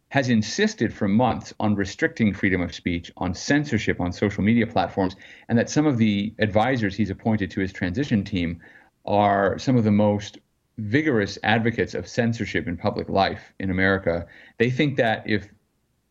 has 0.10 0.30
insisted 0.30 0.94
for 0.94 1.08
months 1.08 1.54
on 1.60 1.74
restricting 1.74 2.34
freedom 2.34 2.62
of 2.62 2.74
speech, 2.74 3.12
on 3.18 3.34
censorship 3.34 4.00
on 4.00 4.12
social 4.12 4.44
media 4.44 4.68
platforms, 4.68 5.16
and 5.50 5.58
that 5.58 5.70
some 5.70 5.88
of 5.88 5.98
the 5.98 6.34
advisors 6.38 6.96
he's 6.96 7.10
appointed 7.10 7.50
to 7.50 7.60
his 7.60 7.74
transition 7.74 8.24
team 8.24 8.62
are 9.06 9.58
some 9.58 9.76
of 9.76 9.84
the 9.84 9.92
most 9.92 10.38
vigorous 10.78 11.39
advocates 11.44 11.94
of 11.94 12.08
censorship 12.08 12.68
in 12.68 12.78
public 12.78 13.10
life 13.10 13.54
in 13.60 13.72
America. 13.72 14.26
They 14.60 14.70
think 14.70 14.98
that 14.98 15.24
if 15.26 15.48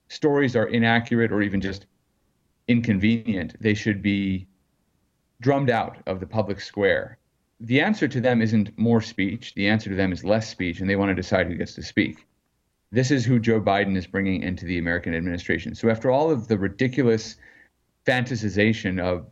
stories 0.08 0.56
are 0.56 0.66
inaccurate 0.66 1.30
or 1.30 1.42
even 1.42 1.60
just 1.60 1.86
inconvenient, 2.68 3.54
they 3.60 3.74
should 3.74 4.02
be 4.02 4.48
drummed 5.40 5.70
out 5.70 5.98
of 6.06 6.20
the 6.20 6.26
public 6.26 6.60
square. 6.60 7.18
The 7.64 7.80
answer 7.80 8.08
to 8.08 8.20
them 8.20 8.42
isn't 8.42 8.76
more 8.76 9.00
speech. 9.00 9.54
The 9.54 9.68
answer 9.68 9.88
to 9.88 9.94
them 9.94 10.12
is 10.12 10.24
less 10.24 10.48
speech, 10.48 10.80
and 10.80 10.90
they 10.90 10.96
want 10.96 11.10
to 11.10 11.14
decide 11.14 11.46
who 11.46 11.54
gets 11.54 11.76
to 11.76 11.82
speak. 11.82 12.26
This 12.90 13.12
is 13.12 13.24
who 13.24 13.38
Joe 13.38 13.60
Biden 13.60 13.96
is 13.96 14.04
bringing 14.04 14.42
into 14.42 14.64
the 14.66 14.78
American 14.78 15.14
administration. 15.14 15.76
So, 15.76 15.88
after 15.88 16.10
all 16.10 16.28
of 16.28 16.48
the 16.48 16.58
ridiculous 16.58 17.36
fantasization 18.04 19.00
of 19.00 19.26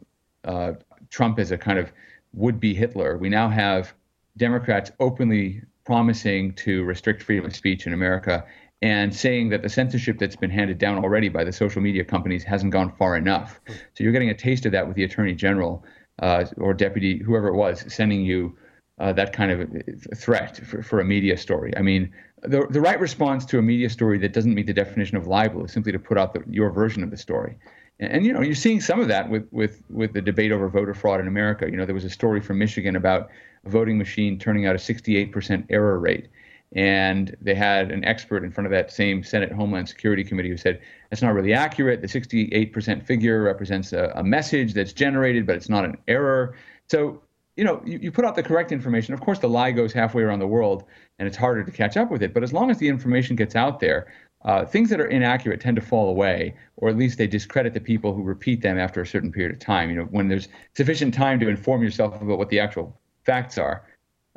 uh, 0.44 0.74
Trump 1.10 1.40
as 1.40 1.50
a 1.50 1.58
kind 1.58 1.80
of 1.80 1.92
would 2.32 2.60
be 2.60 2.72
Hitler, 2.72 3.18
we 3.18 3.28
now 3.28 3.48
have 3.48 3.92
Democrats 4.36 4.92
openly 5.00 5.62
promising 5.84 6.54
to 6.54 6.84
restrict 6.84 7.24
freedom 7.24 7.46
of 7.46 7.56
speech 7.56 7.84
in 7.88 7.92
America 7.92 8.46
and 8.80 9.12
saying 9.12 9.48
that 9.48 9.62
the 9.62 9.68
censorship 9.68 10.20
that's 10.20 10.36
been 10.36 10.50
handed 10.50 10.78
down 10.78 11.02
already 11.02 11.28
by 11.28 11.42
the 11.42 11.52
social 11.52 11.82
media 11.82 12.04
companies 12.04 12.44
hasn't 12.44 12.72
gone 12.72 12.92
far 12.96 13.16
enough. 13.16 13.58
So, 13.66 14.04
you're 14.04 14.12
getting 14.12 14.30
a 14.30 14.34
taste 14.34 14.66
of 14.66 14.72
that 14.72 14.86
with 14.86 14.94
the 14.94 15.02
attorney 15.02 15.34
general 15.34 15.84
uh, 16.20 16.44
or 16.58 16.74
deputy, 16.74 17.18
whoever 17.18 17.48
it 17.48 17.54
was, 17.54 17.84
sending 17.92 18.22
you 18.22 18.56
uh, 18.98 19.12
that 19.14 19.32
kind 19.32 19.50
of 19.50 20.18
threat 20.18 20.58
for, 20.58 20.82
for 20.82 21.00
a 21.00 21.04
media 21.04 21.36
story. 21.36 21.72
I 21.76 21.82
mean, 21.82 22.12
the, 22.42 22.66
the 22.70 22.80
right 22.80 23.00
response 23.00 23.44
to 23.46 23.58
a 23.58 23.62
media 23.62 23.88
story 23.88 24.18
that 24.18 24.32
doesn't 24.32 24.54
meet 24.54 24.66
the 24.66 24.74
definition 24.74 25.16
of 25.16 25.26
libel 25.26 25.64
is 25.64 25.72
simply 25.72 25.92
to 25.92 25.98
put 25.98 26.18
out 26.18 26.34
the, 26.34 26.44
your 26.48 26.70
version 26.70 27.02
of 27.02 27.10
the 27.10 27.16
story. 27.16 27.56
And, 27.98 28.12
and, 28.12 28.26
you 28.26 28.32
know, 28.32 28.42
you're 28.42 28.54
seeing 28.54 28.80
some 28.80 29.00
of 29.00 29.08
that 29.08 29.30
with, 29.30 29.46
with, 29.50 29.82
with 29.90 30.12
the 30.12 30.20
debate 30.20 30.52
over 30.52 30.68
voter 30.68 30.94
fraud 30.94 31.20
in 31.20 31.28
America. 31.28 31.66
You 31.70 31.76
know, 31.76 31.86
there 31.86 31.94
was 31.94 32.04
a 32.04 32.10
story 32.10 32.40
from 32.40 32.58
Michigan 32.58 32.96
about 32.96 33.30
a 33.64 33.70
voting 33.70 33.96
machine 33.96 34.38
turning 34.38 34.66
out 34.66 34.74
a 34.74 34.78
68% 34.78 35.64
error 35.70 35.98
rate. 35.98 36.28
And 36.72 37.36
they 37.40 37.54
had 37.54 37.90
an 37.90 38.04
expert 38.04 38.44
in 38.44 38.52
front 38.52 38.66
of 38.66 38.70
that 38.70 38.92
same 38.92 39.24
Senate 39.24 39.50
Homeland 39.50 39.88
Security 39.88 40.22
Committee 40.22 40.50
who 40.50 40.56
said, 40.56 40.80
that's 41.10 41.20
not 41.20 41.34
really 41.34 41.52
accurate. 41.52 42.00
The 42.00 42.06
68% 42.06 43.04
figure 43.04 43.42
represents 43.42 43.92
a, 43.92 44.12
a 44.14 44.22
message 44.22 44.74
that's 44.74 44.92
generated, 44.92 45.46
but 45.46 45.56
it's 45.56 45.68
not 45.68 45.84
an 45.84 45.96
error. 46.06 46.54
So 46.88 47.22
you 47.60 47.64
know, 47.64 47.82
you, 47.84 47.98
you 48.00 48.10
put 48.10 48.24
out 48.24 48.36
the 48.36 48.42
correct 48.42 48.72
information. 48.72 49.12
Of 49.12 49.20
course, 49.20 49.38
the 49.38 49.48
lie 49.48 49.70
goes 49.70 49.92
halfway 49.92 50.22
around 50.22 50.38
the 50.38 50.46
world, 50.46 50.84
and 51.18 51.28
it's 51.28 51.36
harder 51.36 51.62
to 51.62 51.70
catch 51.70 51.96
up 51.98 52.10
with 52.10 52.22
it. 52.22 52.32
But 52.32 52.42
as 52.42 52.54
long 52.54 52.70
as 52.70 52.78
the 52.78 52.88
information 52.88 53.36
gets 53.36 53.54
out 53.54 53.80
there, 53.80 54.10
uh, 54.46 54.64
things 54.64 54.88
that 54.88 54.98
are 54.98 55.06
inaccurate 55.06 55.60
tend 55.60 55.76
to 55.76 55.82
fall 55.82 56.08
away, 56.08 56.54
or 56.76 56.88
at 56.88 56.96
least 56.96 57.18
they 57.18 57.26
discredit 57.26 57.74
the 57.74 57.80
people 57.80 58.14
who 58.14 58.22
repeat 58.22 58.62
them 58.62 58.78
after 58.78 59.02
a 59.02 59.06
certain 59.06 59.30
period 59.30 59.52
of 59.52 59.58
time. 59.58 59.90
You 59.90 59.96
know, 59.96 60.04
when 60.04 60.28
there's 60.28 60.48
sufficient 60.74 61.12
time 61.12 61.38
to 61.40 61.48
inform 61.48 61.82
yourself 61.82 62.20
about 62.22 62.38
what 62.38 62.48
the 62.48 62.60
actual 62.60 62.98
facts 63.24 63.58
are. 63.58 63.84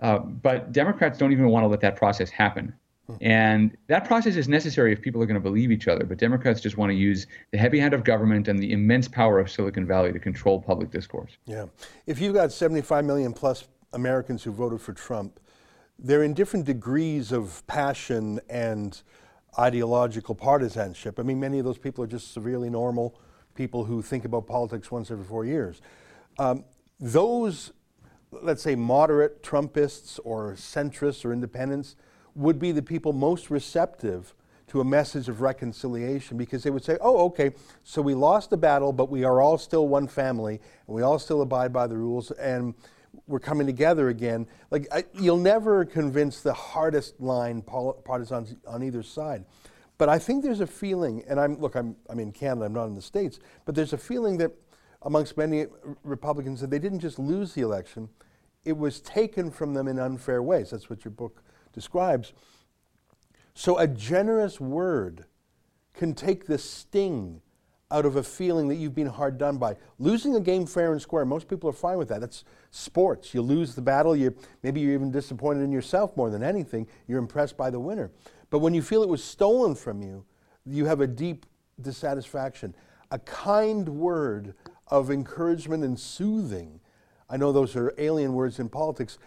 Uh, 0.02 0.20
but 0.20 0.72
Democrats 0.72 1.18
don't 1.18 1.32
even 1.32 1.48
want 1.50 1.64
to 1.64 1.68
let 1.68 1.82
that 1.82 1.96
process 1.96 2.30
happen. 2.30 2.74
And 3.22 3.76
that 3.88 4.06
process 4.06 4.36
is 4.36 4.48
necessary 4.48 4.94
if 4.94 5.02
people 5.02 5.22
are 5.22 5.26
going 5.26 5.36
to 5.36 5.42
believe 5.42 5.72
each 5.72 5.88
other. 5.88 6.06
But 6.06 6.18
Democrats 6.18 6.62
just 6.62 6.78
want 6.78 6.90
to 6.90 6.96
use 6.96 7.28
the 7.52 7.58
heavy 7.58 7.80
hand 7.80 7.94
of 7.94 8.04
government 8.04 8.48
and 8.48 8.58
the 8.58 8.72
immense 8.72 9.08
power 9.08 9.40
of 9.40 9.52
Silicon 9.52 9.86
Valley 9.86 10.14
to 10.14 10.20
control 10.20 10.62
public 10.62 10.90
discourse. 10.90 11.32
Yeah. 11.46 11.66
If 12.08 12.22
you've 12.22 12.34
got 12.34 12.52
75 12.52 13.04
million 13.06 13.34
plus 13.34 13.68
Americans 13.92 14.44
who 14.44 14.52
voted 14.52 14.82
for 14.82 14.94
Trump, 14.94 15.40
they're 16.00 16.24
in 16.24 16.34
different 16.34 16.66
degrees 16.66 17.32
of 17.32 17.66
passion 17.68 18.40
and 18.50 19.02
ideological 19.60 20.34
partisanship. 20.34 21.20
I 21.20 21.24
mean, 21.24 21.40
many 21.40 21.60
of 21.60 21.66
those 21.66 21.78
people 21.78 22.04
are 22.04 22.08
just 22.08 22.34
severely 22.34 22.70
normal 22.70 23.20
people 23.54 23.86
who 23.86 24.02
think 24.02 24.26
about 24.26 24.48
politics 24.48 24.90
once 24.90 25.12
every 25.12 25.26
four 25.26 25.46
years. 25.46 25.82
Um, 26.40 26.64
those, 27.00 27.74
let's 28.42 28.62
say, 28.62 28.76
moderate 28.76 29.44
Trumpists 29.44 30.20
or 30.24 30.54
centrists 30.54 31.26
or 31.26 31.34
independents, 31.34 31.96
would 32.36 32.60
be 32.60 32.72
the 32.72 32.82
people 32.82 33.14
most 33.14 33.50
receptive 33.50 34.34
to 34.68 34.82
a 34.82 34.84
message 34.84 35.30
of 35.30 35.42
reconciliation 35.42 36.38
because 36.38 36.64
they 36.64 36.72
would 36.72 36.84
say, 36.84 36.98
oh, 37.00 37.26
okay, 37.26 37.52
so 37.84 38.02
we 38.02 38.16
lost 38.16 38.50
the 38.50 38.58
battle, 38.58 38.92
but 38.92 39.10
we 39.10 39.24
are 39.24 39.42
all 39.42 39.58
still 39.58 39.88
one 39.88 40.08
family 40.08 40.60
and 40.88 40.96
we 40.96 41.02
all 41.02 41.20
still 41.20 41.42
abide 41.42 41.72
by 41.72 41.86
the 41.86 41.96
rules 41.96 42.32
and 42.32 42.74
we're 43.28 43.40
coming 43.40 43.68
together 43.68 44.10
again. 44.10 44.48
Like, 44.72 44.88
I, 44.92 45.04
you'll 45.14 45.38
never 45.38 45.86
convince 45.86 46.42
the 46.42 46.54
hardest 46.54 47.22
line 47.22 47.62
partisans 47.62 48.56
on 48.66 48.82
either 48.82 49.04
side. 49.04 49.46
But 50.00 50.10
I 50.10 50.18
think 50.18 50.44
there's 50.44 50.60
a 50.60 50.68
feeling, 50.68 51.24
and 51.28 51.40
I'm, 51.40 51.60
look, 51.60 51.76
I'm, 51.76 51.96
I'm 52.10 52.20
in 52.20 52.32
Canada, 52.32 52.66
I'm 52.66 52.74
not 52.74 52.86
in 52.86 52.96
the 52.96 53.02
States, 53.02 53.40
but 53.66 53.76
there's 53.76 53.94
a 53.94 53.98
feeling 53.98 54.38
that 54.40 54.52
amongst 55.04 55.38
many 55.38 55.68
Republicans 56.04 56.62
that 56.62 56.70
they 56.70 56.80
didn't 56.80 57.00
just 57.00 57.20
lose 57.20 57.54
the 57.54 57.62
election, 57.62 58.10
it 58.66 58.78
was 58.78 59.02
taken 59.02 59.52
from 59.52 59.74
them 59.74 59.88
in 59.88 60.00
unfair 60.00 60.42
ways. 60.42 60.72
That's 60.72 60.90
what 60.90 61.04
your 61.04 61.12
book 61.12 61.44
describes. 61.74 62.34
So 63.54 63.78
a 63.78 63.88
generous 63.88 64.60
word 64.60 65.26
can 65.94 66.14
take 66.14 66.48
the 66.48 66.58
sting 66.58 67.42
out 67.92 68.06
of 68.06 68.16
a 68.16 68.24
feeling 68.24 68.68
that 68.70 68.76
you've 68.76 68.96
been 68.96 69.08
hard 69.08 69.38
done 69.38 69.58
by. 69.58 69.76
Losing 70.00 70.36
a 70.36 70.40
game 70.40 70.66
fair 70.66 70.92
and 70.92 71.02
square, 71.02 71.26
most 71.26 71.48
people 71.48 71.70
are 71.70 71.74
fine 71.74 72.00
with 72.00 72.08
that. 72.10 72.22
That's 72.22 72.44
sports. 72.72 73.36
You 73.36 73.44
lose 73.44 73.76
the 73.76 73.84
battle, 73.84 74.16
you 74.16 74.36
maybe 74.64 74.82
you're 74.82 74.94
even 74.94 75.12
disappointed 75.12 75.62
in 75.62 75.72
yourself 75.72 76.18
more 76.18 76.32
than 76.32 76.42
anything. 76.42 76.88
You're 77.08 77.20
impressed 77.20 77.56
by 77.56 77.70
the 77.70 77.80
winner. 77.80 78.10
But 78.50 78.60
when 78.60 78.74
you 78.74 78.82
feel 78.82 79.04
it 79.04 79.10
was 79.10 79.24
stolen 79.24 79.76
from 79.76 80.02
you, 80.02 80.26
you 80.66 80.86
have 80.86 81.02
a 81.02 81.08
deep 81.08 81.46
dissatisfaction. 81.82 82.74
A 83.12 83.20
kind 83.20 83.88
word 83.88 84.56
of 84.88 85.10
encouragement 85.10 85.84
and 85.84 86.00
soothing. 86.00 86.80
I 87.30 87.38
know 87.38 87.52
those 87.52 87.76
are 87.76 87.94
alien 87.98 88.34
words 88.34 88.60
in 88.60 88.70
politics, 88.70 89.18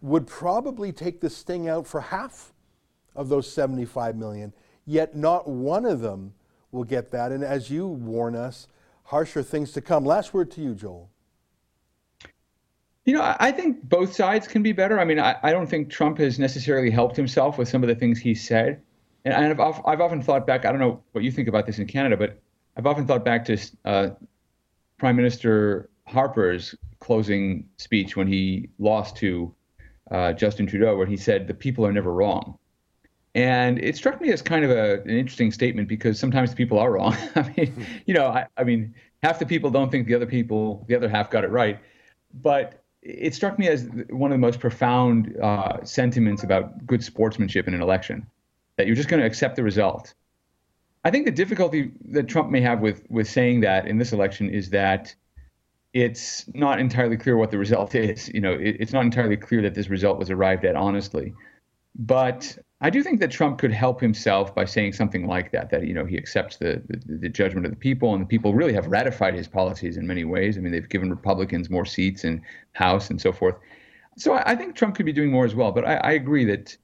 would 0.00 0.26
probably 0.26 0.92
take 0.92 1.20
the 1.20 1.30
sting 1.30 1.68
out 1.68 1.86
for 1.86 2.00
half 2.00 2.52
of 3.14 3.28
those 3.28 3.50
75 3.50 4.16
million, 4.16 4.52
yet 4.84 5.16
not 5.16 5.48
one 5.48 5.84
of 5.84 6.00
them 6.00 6.34
will 6.72 6.84
get 6.84 7.10
that. 7.12 7.32
And 7.32 7.42
as 7.44 7.70
you 7.70 7.86
warn 7.86 8.34
us, 8.34 8.68
harsher 9.04 9.42
things 9.42 9.72
to 9.72 9.80
come. 9.80 10.04
Last 10.04 10.34
word 10.34 10.50
to 10.52 10.60
you, 10.60 10.74
Joel. 10.74 11.10
You 13.04 13.14
know, 13.14 13.36
I 13.38 13.52
think 13.52 13.86
both 13.86 14.14
sides 14.14 14.48
can 14.48 14.62
be 14.62 14.72
better. 14.72 14.98
I 14.98 15.04
mean, 15.04 15.20
I, 15.20 15.36
I 15.42 15.52
don't 15.52 15.66
think 15.66 15.90
Trump 15.90 16.18
has 16.18 16.38
necessarily 16.38 16.90
helped 16.90 17.16
himself 17.16 17.58
with 17.58 17.68
some 17.68 17.82
of 17.82 17.88
the 17.88 17.94
things 17.94 18.18
he 18.18 18.34
said. 18.34 18.80
And 19.26 19.34
I've, 19.34 19.80
I've 19.86 20.00
often 20.00 20.22
thought 20.22 20.46
back, 20.46 20.64
I 20.64 20.70
don't 20.70 20.80
know 20.80 21.02
what 21.12 21.22
you 21.22 21.30
think 21.30 21.48
about 21.48 21.66
this 21.66 21.78
in 21.78 21.86
Canada, 21.86 22.16
but 22.16 22.38
I've 22.76 22.86
often 22.86 23.06
thought 23.06 23.24
back 23.24 23.44
to 23.46 23.58
uh, 23.84 24.10
Prime 25.04 25.16
Minister 25.16 25.90
Harper's 26.06 26.74
closing 26.98 27.68
speech 27.76 28.16
when 28.16 28.26
he 28.26 28.70
lost 28.78 29.18
to 29.18 29.54
uh, 30.10 30.32
Justin 30.32 30.66
Trudeau, 30.66 30.96
where 30.96 31.04
he 31.04 31.18
said, 31.18 31.46
The 31.46 31.52
people 31.52 31.84
are 31.84 31.92
never 31.92 32.10
wrong. 32.10 32.56
And 33.34 33.78
it 33.78 33.96
struck 33.96 34.18
me 34.22 34.32
as 34.32 34.40
kind 34.40 34.64
of 34.64 34.70
a, 34.70 35.02
an 35.02 35.10
interesting 35.10 35.52
statement 35.52 35.88
because 35.88 36.18
sometimes 36.18 36.48
the 36.48 36.56
people 36.56 36.78
are 36.78 36.90
wrong. 36.90 37.14
I 37.34 37.52
mean, 37.54 37.86
you 38.06 38.14
know, 38.14 38.28
I, 38.28 38.46
I 38.56 38.64
mean, 38.64 38.94
half 39.22 39.38
the 39.38 39.44
people 39.44 39.70
don't 39.70 39.90
think 39.90 40.06
the 40.06 40.14
other 40.14 40.24
people, 40.24 40.86
the 40.88 40.94
other 40.94 41.10
half 41.10 41.28
got 41.28 41.44
it 41.44 41.50
right. 41.50 41.78
But 42.32 42.82
it 43.02 43.34
struck 43.34 43.58
me 43.58 43.68
as 43.68 43.86
one 44.08 44.32
of 44.32 44.36
the 44.36 44.40
most 44.40 44.58
profound 44.58 45.36
uh, 45.36 45.84
sentiments 45.84 46.44
about 46.44 46.86
good 46.86 47.04
sportsmanship 47.04 47.68
in 47.68 47.74
an 47.74 47.82
election 47.82 48.26
that 48.78 48.86
you're 48.86 48.96
just 48.96 49.10
going 49.10 49.20
to 49.20 49.26
accept 49.26 49.56
the 49.56 49.64
result. 49.64 50.14
I 51.04 51.10
think 51.10 51.26
the 51.26 51.32
difficulty 51.32 51.92
that 52.10 52.28
Trump 52.28 52.50
may 52.50 52.60
have 52.60 52.80
with 52.80 53.02
with 53.10 53.28
saying 53.28 53.60
that 53.60 53.86
in 53.86 53.98
this 53.98 54.12
election 54.12 54.48
is 54.50 54.70
that 54.70 55.14
it's 55.92 56.44
not 56.54 56.80
entirely 56.80 57.16
clear 57.16 57.36
what 57.36 57.50
the 57.50 57.58
result 57.58 57.94
is. 57.94 58.28
You 58.28 58.40
know, 58.40 58.52
it, 58.52 58.76
it's 58.80 58.92
not 58.92 59.04
entirely 59.04 59.36
clear 59.36 59.62
that 59.62 59.74
this 59.74 59.88
result 59.88 60.18
was 60.18 60.30
arrived 60.30 60.64
at 60.64 60.76
honestly. 60.76 61.34
But 61.96 62.58
I 62.80 62.90
do 62.90 63.02
think 63.02 63.20
that 63.20 63.30
Trump 63.30 63.58
could 63.58 63.72
help 63.72 64.00
himself 64.00 64.54
by 64.54 64.64
saying 64.64 64.94
something 64.94 65.26
like 65.26 65.52
that, 65.52 65.70
that, 65.70 65.86
you 65.86 65.94
know, 65.94 66.04
he 66.04 66.18
accepts 66.18 66.56
the, 66.56 66.82
the, 66.88 67.18
the, 67.18 67.28
judgment 67.28 67.64
of 67.64 67.70
the 67.70 67.78
people 67.78 68.12
and 68.12 68.22
the 68.22 68.26
people 68.26 68.52
really 68.52 68.72
have 68.72 68.88
ratified 68.88 69.34
his 69.34 69.46
policies 69.46 69.96
in 69.96 70.06
many 70.06 70.24
ways. 70.24 70.58
I 70.58 70.60
mean, 70.60 70.72
they've 70.72 70.88
given 70.88 71.08
Republicans 71.08 71.70
more 71.70 71.86
seats 71.86 72.24
in 72.24 72.42
House 72.72 73.10
and 73.10 73.20
so 73.20 73.32
forth. 73.32 73.54
So 74.16 74.34
I, 74.34 74.52
I 74.52 74.56
think 74.56 74.74
Trump 74.74 74.96
could 74.96 75.06
be 75.06 75.12
doing 75.12 75.30
more 75.30 75.44
as 75.44 75.54
well. 75.54 75.70
But 75.70 75.86
I, 75.86 75.94
I, 75.96 76.12
agree 76.12 76.44
that 76.46 76.76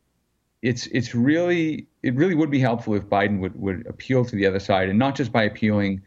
it's 0.62 0.86
it's 0.88 1.14
really 1.14 1.86
it 2.02 2.14
really 2.14 2.34
would 2.34 2.50
be 2.50 2.60
helpful 2.60 2.94
if 2.94 3.04
Biden 3.04 3.40
would, 3.40 3.58
would 3.58 3.86
appeal 3.86 4.24
to 4.24 4.36
the 4.36 4.46
other 4.46 4.60
side 4.60 4.88
and 4.88 4.98
not 4.98 5.14
just 5.14 5.32
by 5.32 5.44
appealing 5.44 6.02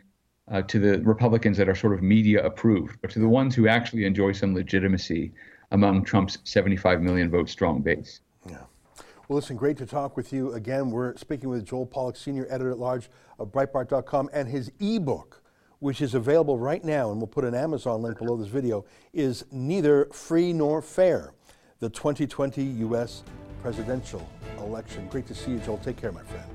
uh, 0.51 0.61
to 0.63 0.79
the 0.79 1.01
Republicans 1.01 1.57
that 1.57 1.69
are 1.69 1.75
sort 1.75 1.93
of 1.93 2.01
media 2.01 2.45
approved, 2.45 2.97
but 3.01 3.09
to 3.11 3.19
the 3.19 3.27
ones 3.27 3.55
who 3.55 3.67
actually 3.67 4.05
enjoy 4.05 4.31
some 4.31 4.53
legitimacy 4.53 5.31
among 5.71 6.03
Trump's 6.03 6.37
75 6.43 7.01
million 7.01 7.29
vote 7.29 7.49
strong 7.49 7.81
base. 7.81 8.19
Yeah. 8.47 8.57
Well, 9.27 9.37
listen, 9.37 9.55
great 9.55 9.77
to 9.77 9.85
talk 9.85 10.17
with 10.17 10.33
you 10.33 10.53
again. 10.53 10.91
We're 10.91 11.15
speaking 11.15 11.49
with 11.49 11.65
Joel 11.65 11.87
Pollak, 11.87 12.17
Senior 12.17 12.45
Editor 12.49 12.71
at 12.71 12.77
Large 12.77 13.09
of 13.39 13.51
Breitbart.com, 13.51 14.29
and 14.33 14.49
his 14.49 14.71
ebook, 14.79 15.41
which 15.79 16.01
is 16.01 16.13
available 16.13 16.59
right 16.59 16.83
now, 16.83 17.09
and 17.09 17.19
we'll 17.19 17.27
put 17.27 17.45
an 17.45 17.55
Amazon 17.55 18.01
link 18.01 18.19
below 18.19 18.35
this 18.35 18.49
video, 18.49 18.85
is 19.13 19.45
Neither 19.51 20.05
Free 20.11 20.51
Nor 20.51 20.81
Fair 20.81 21.33
The 21.79 21.89
2020 21.89 22.61
U.S. 22.63 23.23
Presidential 23.63 24.29
Election. 24.59 25.07
Great 25.07 25.25
to 25.25 25.33
see 25.33 25.51
you, 25.51 25.59
Joel. 25.59 25.77
Take 25.77 25.95
care, 25.95 26.11
my 26.11 26.21
friend. 26.23 26.45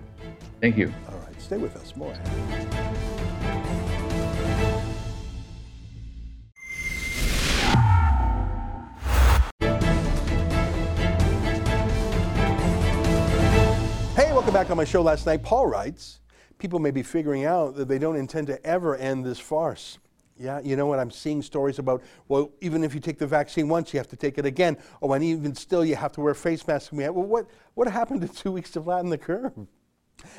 Thank 0.61 0.77
you. 0.77 0.93
All 1.11 1.19
right, 1.21 1.41
stay 1.41 1.57
with 1.57 1.75
us. 1.75 1.97
More. 1.97 2.13
Hey, 14.15 14.31
welcome 14.35 14.53
back 14.53 14.71
on 14.71 14.77
my 14.77 14.85
show 14.85 15.01
last 15.01 15.25
night. 15.25 15.43
Paul 15.43 15.67
writes, 15.67 16.21
people 16.59 16.79
may 16.79 16.91
be 16.91 17.03
figuring 17.03 17.47
out 17.47 17.75
that 17.77 17.89
they 17.89 17.99
don't 17.99 18.17
intend 18.17 18.49
to 18.49 18.67
ever 18.67 18.95
end 18.97 19.25
this 19.25 19.39
farce. 19.39 19.97
Yeah, 20.39 20.61
you 20.63 20.77
know 20.77 20.87
what? 20.87 21.01
I'm 21.01 21.11
seeing 21.11 21.43
stories 21.43 21.79
about, 21.79 22.03
well, 22.29 22.51
even 22.61 22.85
if 22.85 22.95
you 22.95 23.01
take 23.01 23.19
the 23.19 23.27
vaccine 23.27 23.69
once, 23.69 23.93
you 23.93 23.99
have 23.99 24.09
to 24.09 24.17
take 24.17 24.39
it 24.39 24.47
again. 24.47 24.77
Oh, 25.03 25.13
and 25.13 25.25
even 25.25 25.55
still, 25.55 25.85
you 25.85 25.97
have 25.97 26.13
to 26.13 26.21
wear 26.21 26.35
face 26.35 26.67
masks. 26.67 26.93
Well, 26.93 27.13
what, 27.13 27.47
what 27.75 27.89
happened 27.89 28.21
to 28.21 28.29
two 28.43 28.53
weeks 28.53 28.71
to 28.73 28.83
flatten 28.83 29.11
the 29.11 29.19
curve? 29.19 29.53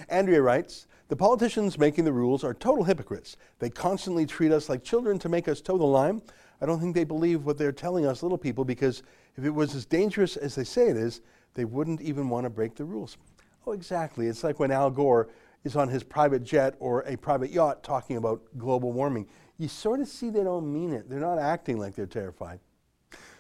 Andrea 0.08 0.42
writes, 0.42 0.88
the 1.10 1.16
politicians 1.16 1.78
making 1.78 2.06
the 2.06 2.14
rules 2.14 2.44
are 2.44 2.54
total 2.54 2.84
hypocrites. 2.84 3.36
They 3.60 3.70
constantly 3.70 4.26
treat 4.26 4.52
us 4.52 4.70
like 4.70 4.84
children 4.84 5.20
to 5.20 5.30
make 5.30 5.48
us 5.48 5.60
toe 5.60 5.78
the 5.78 5.86
line. 5.86 6.22
I 6.62 6.66
don't 6.66 6.80
think 6.80 6.96
they 6.96 7.04
believe 7.04 7.46
what 7.46 7.58
they're 7.58 7.72
telling 7.72 8.06
us 8.06 8.22
little 8.22 8.38
people 8.38 8.64
because 8.64 9.02
if 9.36 9.44
it 9.44 9.50
was 9.50 9.74
as 9.76 9.86
dangerous 9.86 10.38
as 10.38 10.56
they 10.56 10.64
say 10.64 10.90
it 10.90 10.98
is, 10.98 11.22
they 11.56 11.66
wouldn't 11.66 12.02
even 12.02 12.30
want 12.30 12.46
to 12.46 12.50
break 12.50 12.76
the 12.76 12.86
rules. 12.86 13.18
Oh, 13.66 13.72
exactly. 13.72 14.28
It's 14.28 14.44
like 14.44 14.60
when 14.60 14.72
Al 14.72 14.92
Gore 14.92 15.30
is 15.64 15.76
on 15.76 15.90
his 15.90 16.04
private 16.04 16.44
jet 16.44 16.76
or 16.80 17.02
a 17.02 17.16
private 17.18 17.52
yacht 17.52 17.84
talking 17.84 18.18
about 18.18 18.42
global 18.58 18.92
warming. 18.92 19.28
You 19.60 19.68
sort 19.68 20.00
of 20.00 20.08
see 20.08 20.30
they 20.30 20.44
don't 20.44 20.72
mean 20.72 20.94
it. 20.94 21.10
They're 21.10 21.20
not 21.20 21.38
acting 21.38 21.78
like 21.78 21.94
they're 21.94 22.08
terrified. 22.08 22.62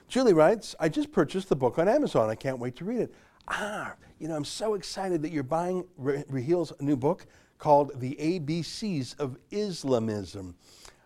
Julie 0.10 0.34
writes, 0.34 0.76
I 0.80 0.90
just 0.90 1.12
purchased 1.14 1.48
the 1.48 1.56
book 1.56 1.80
on 1.80 1.88
Amazon. 1.88 2.30
I 2.30 2.36
can't 2.36 2.60
wait 2.60 2.76
to 2.76 2.86
read 2.86 3.00
it. 3.00 3.14
Ah, 3.48 3.96
you 4.20 4.28
know, 4.28 4.36
I'm 4.36 4.46
so 4.46 4.74
excited 4.74 5.22
that 5.22 5.32
you're 5.32 5.44
buying 5.44 5.86
Raheel's 6.00 6.74
new 6.82 6.98
book 6.98 7.26
called 7.58 8.00
The 8.02 8.18
ABCs 8.20 9.18
of 9.18 9.38
Islamism. 9.50 10.56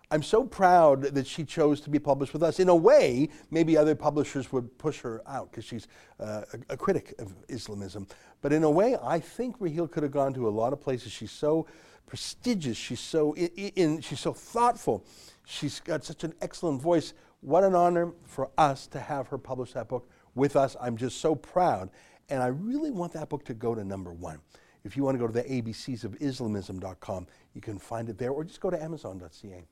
I'm 0.10 0.24
so 0.24 0.44
proud 0.44 1.04
that 1.04 1.28
she 1.28 1.44
chose 1.44 1.82
to 1.82 1.90
be 1.90 2.00
published 2.00 2.34
with 2.34 2.44
us. 2.44 2.60
In 2.60 2.70
a 2.70 2.76
way, 2.76 3.30
maybe 3.52 3.78
other 3.78 3.96
publishers 3.96 4.52
would 4.52 4.78
push 4.78 5.00
her 5.02 5.22
out 5.28 5.52
because 5.52 5.66
she's 5.66 5.88
uh, 6.20 6.42
a, 6.70 6.74
a, 6.74 6.78
critic 6.78 7.16
of 7.18 7.34
Islamism. 7.50 8.08
But 8.42 8.54
in 8.54 8.64
a 8.64 8.70
way, 8.70 8.96
I 9.02 9.20
think 9.20 9.58
Rahil 9.60 9.90
could 9.90 10.04
have 10.04 10.12
gone 10.12 10.34
to 10.36 10.48
a 10.48 10.52
lot 10.52 10.72
of 10.72 10.80
places. 10.80 11.12
She's 11.12 11.32
so 11.32 11.66
prestigious. 12.06 12.78
She's 12.78 13.00
so 13.00 13.34
in, 13.34 13.48
in, 13.76 14.02
she's 14.02 14.20
so 14.20 14.34
thoughtful. 14.34 15.06
She's 15.46 15.80
got 15.80 16.04
such 16.04 16.24
an 16.24 16.34
excellent 16.42 16.82
voice. 16.82 17.14
What 17.42 17.64
an 17.64 17.76
honor 17.76 18.14
for 18.24 18.50
us 18.58 18.88
to 18.88 19.00
have 19.00 19.28
her 19.28 19.38
publish 19.38 19.74
that 19.74 19.90
book 19.90 20.10
with 20.36 20.56
us. 20.56 20.76
I'm 20.80 20.96
just 20.98 21.20
so 21.20 21.36
proud. 21.36 21.90
And 22.30 22.42
I 22.42 22.48
really 22.48 22.92
want 22.92 23.14
that 23.14 23.30
book 23.30 23.44
to 23.46 23.54
go 23.54 23.76
to 23.76 23.84
number 23.84 24.14
one. 24.14 24.40
If 24.84 24.98
you 24.98 25.04
want 25.04 25.16
to 25.16 25.20
go 25.20 25.28
to 25.28 25.34
the 25.34 25.44
ABCs 25.44 26.04
of 26.04 26.16
Islamism.com, 26.22 27.28
you 27.54 27.62
can 27.62 27.78
find 27.78 28.10
it 28.10 28.18
there, 28.18 28.32
or 28.32 28.44
just 28.44 28.60
go 28.60 28.70
to 28.70 28.82
Amazon.ca. 28.82 29.64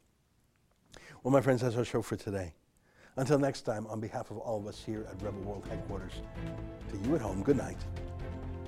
Well, 1.23 1.31
my 1.31 1.41
friends, 1.41 1.61
that's 1.61 1.75
our 1.75 1.85
show 1.85 2.01
for 2.01 2.15
today. 2.15 2.53
Until 3.17 3.37
next 3.37 3.61
time, 3.61 3.85
on 3.87 3.99
behalf 3.99 4.31
of 4.31 4.37
all 4.37 4.59
of 4.59 4.67
us 4.67 4.81
here 4.83 5.05
at 5.09 5.21
Rebel 5.21 5.41
World 5.41 5.65
Headquarters, 5.69 6.13
to 6.91 7.09
you 7.09 7.15
at 7.15 7.21
home, 7.21 7.43
good 7.43 7.57
night, 7.57 7.77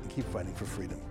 and 0.02 0.10
keep 0.10 0.26
fighting 0.26 0.54
for 0.54 0.66
freedom. 0.66 1.02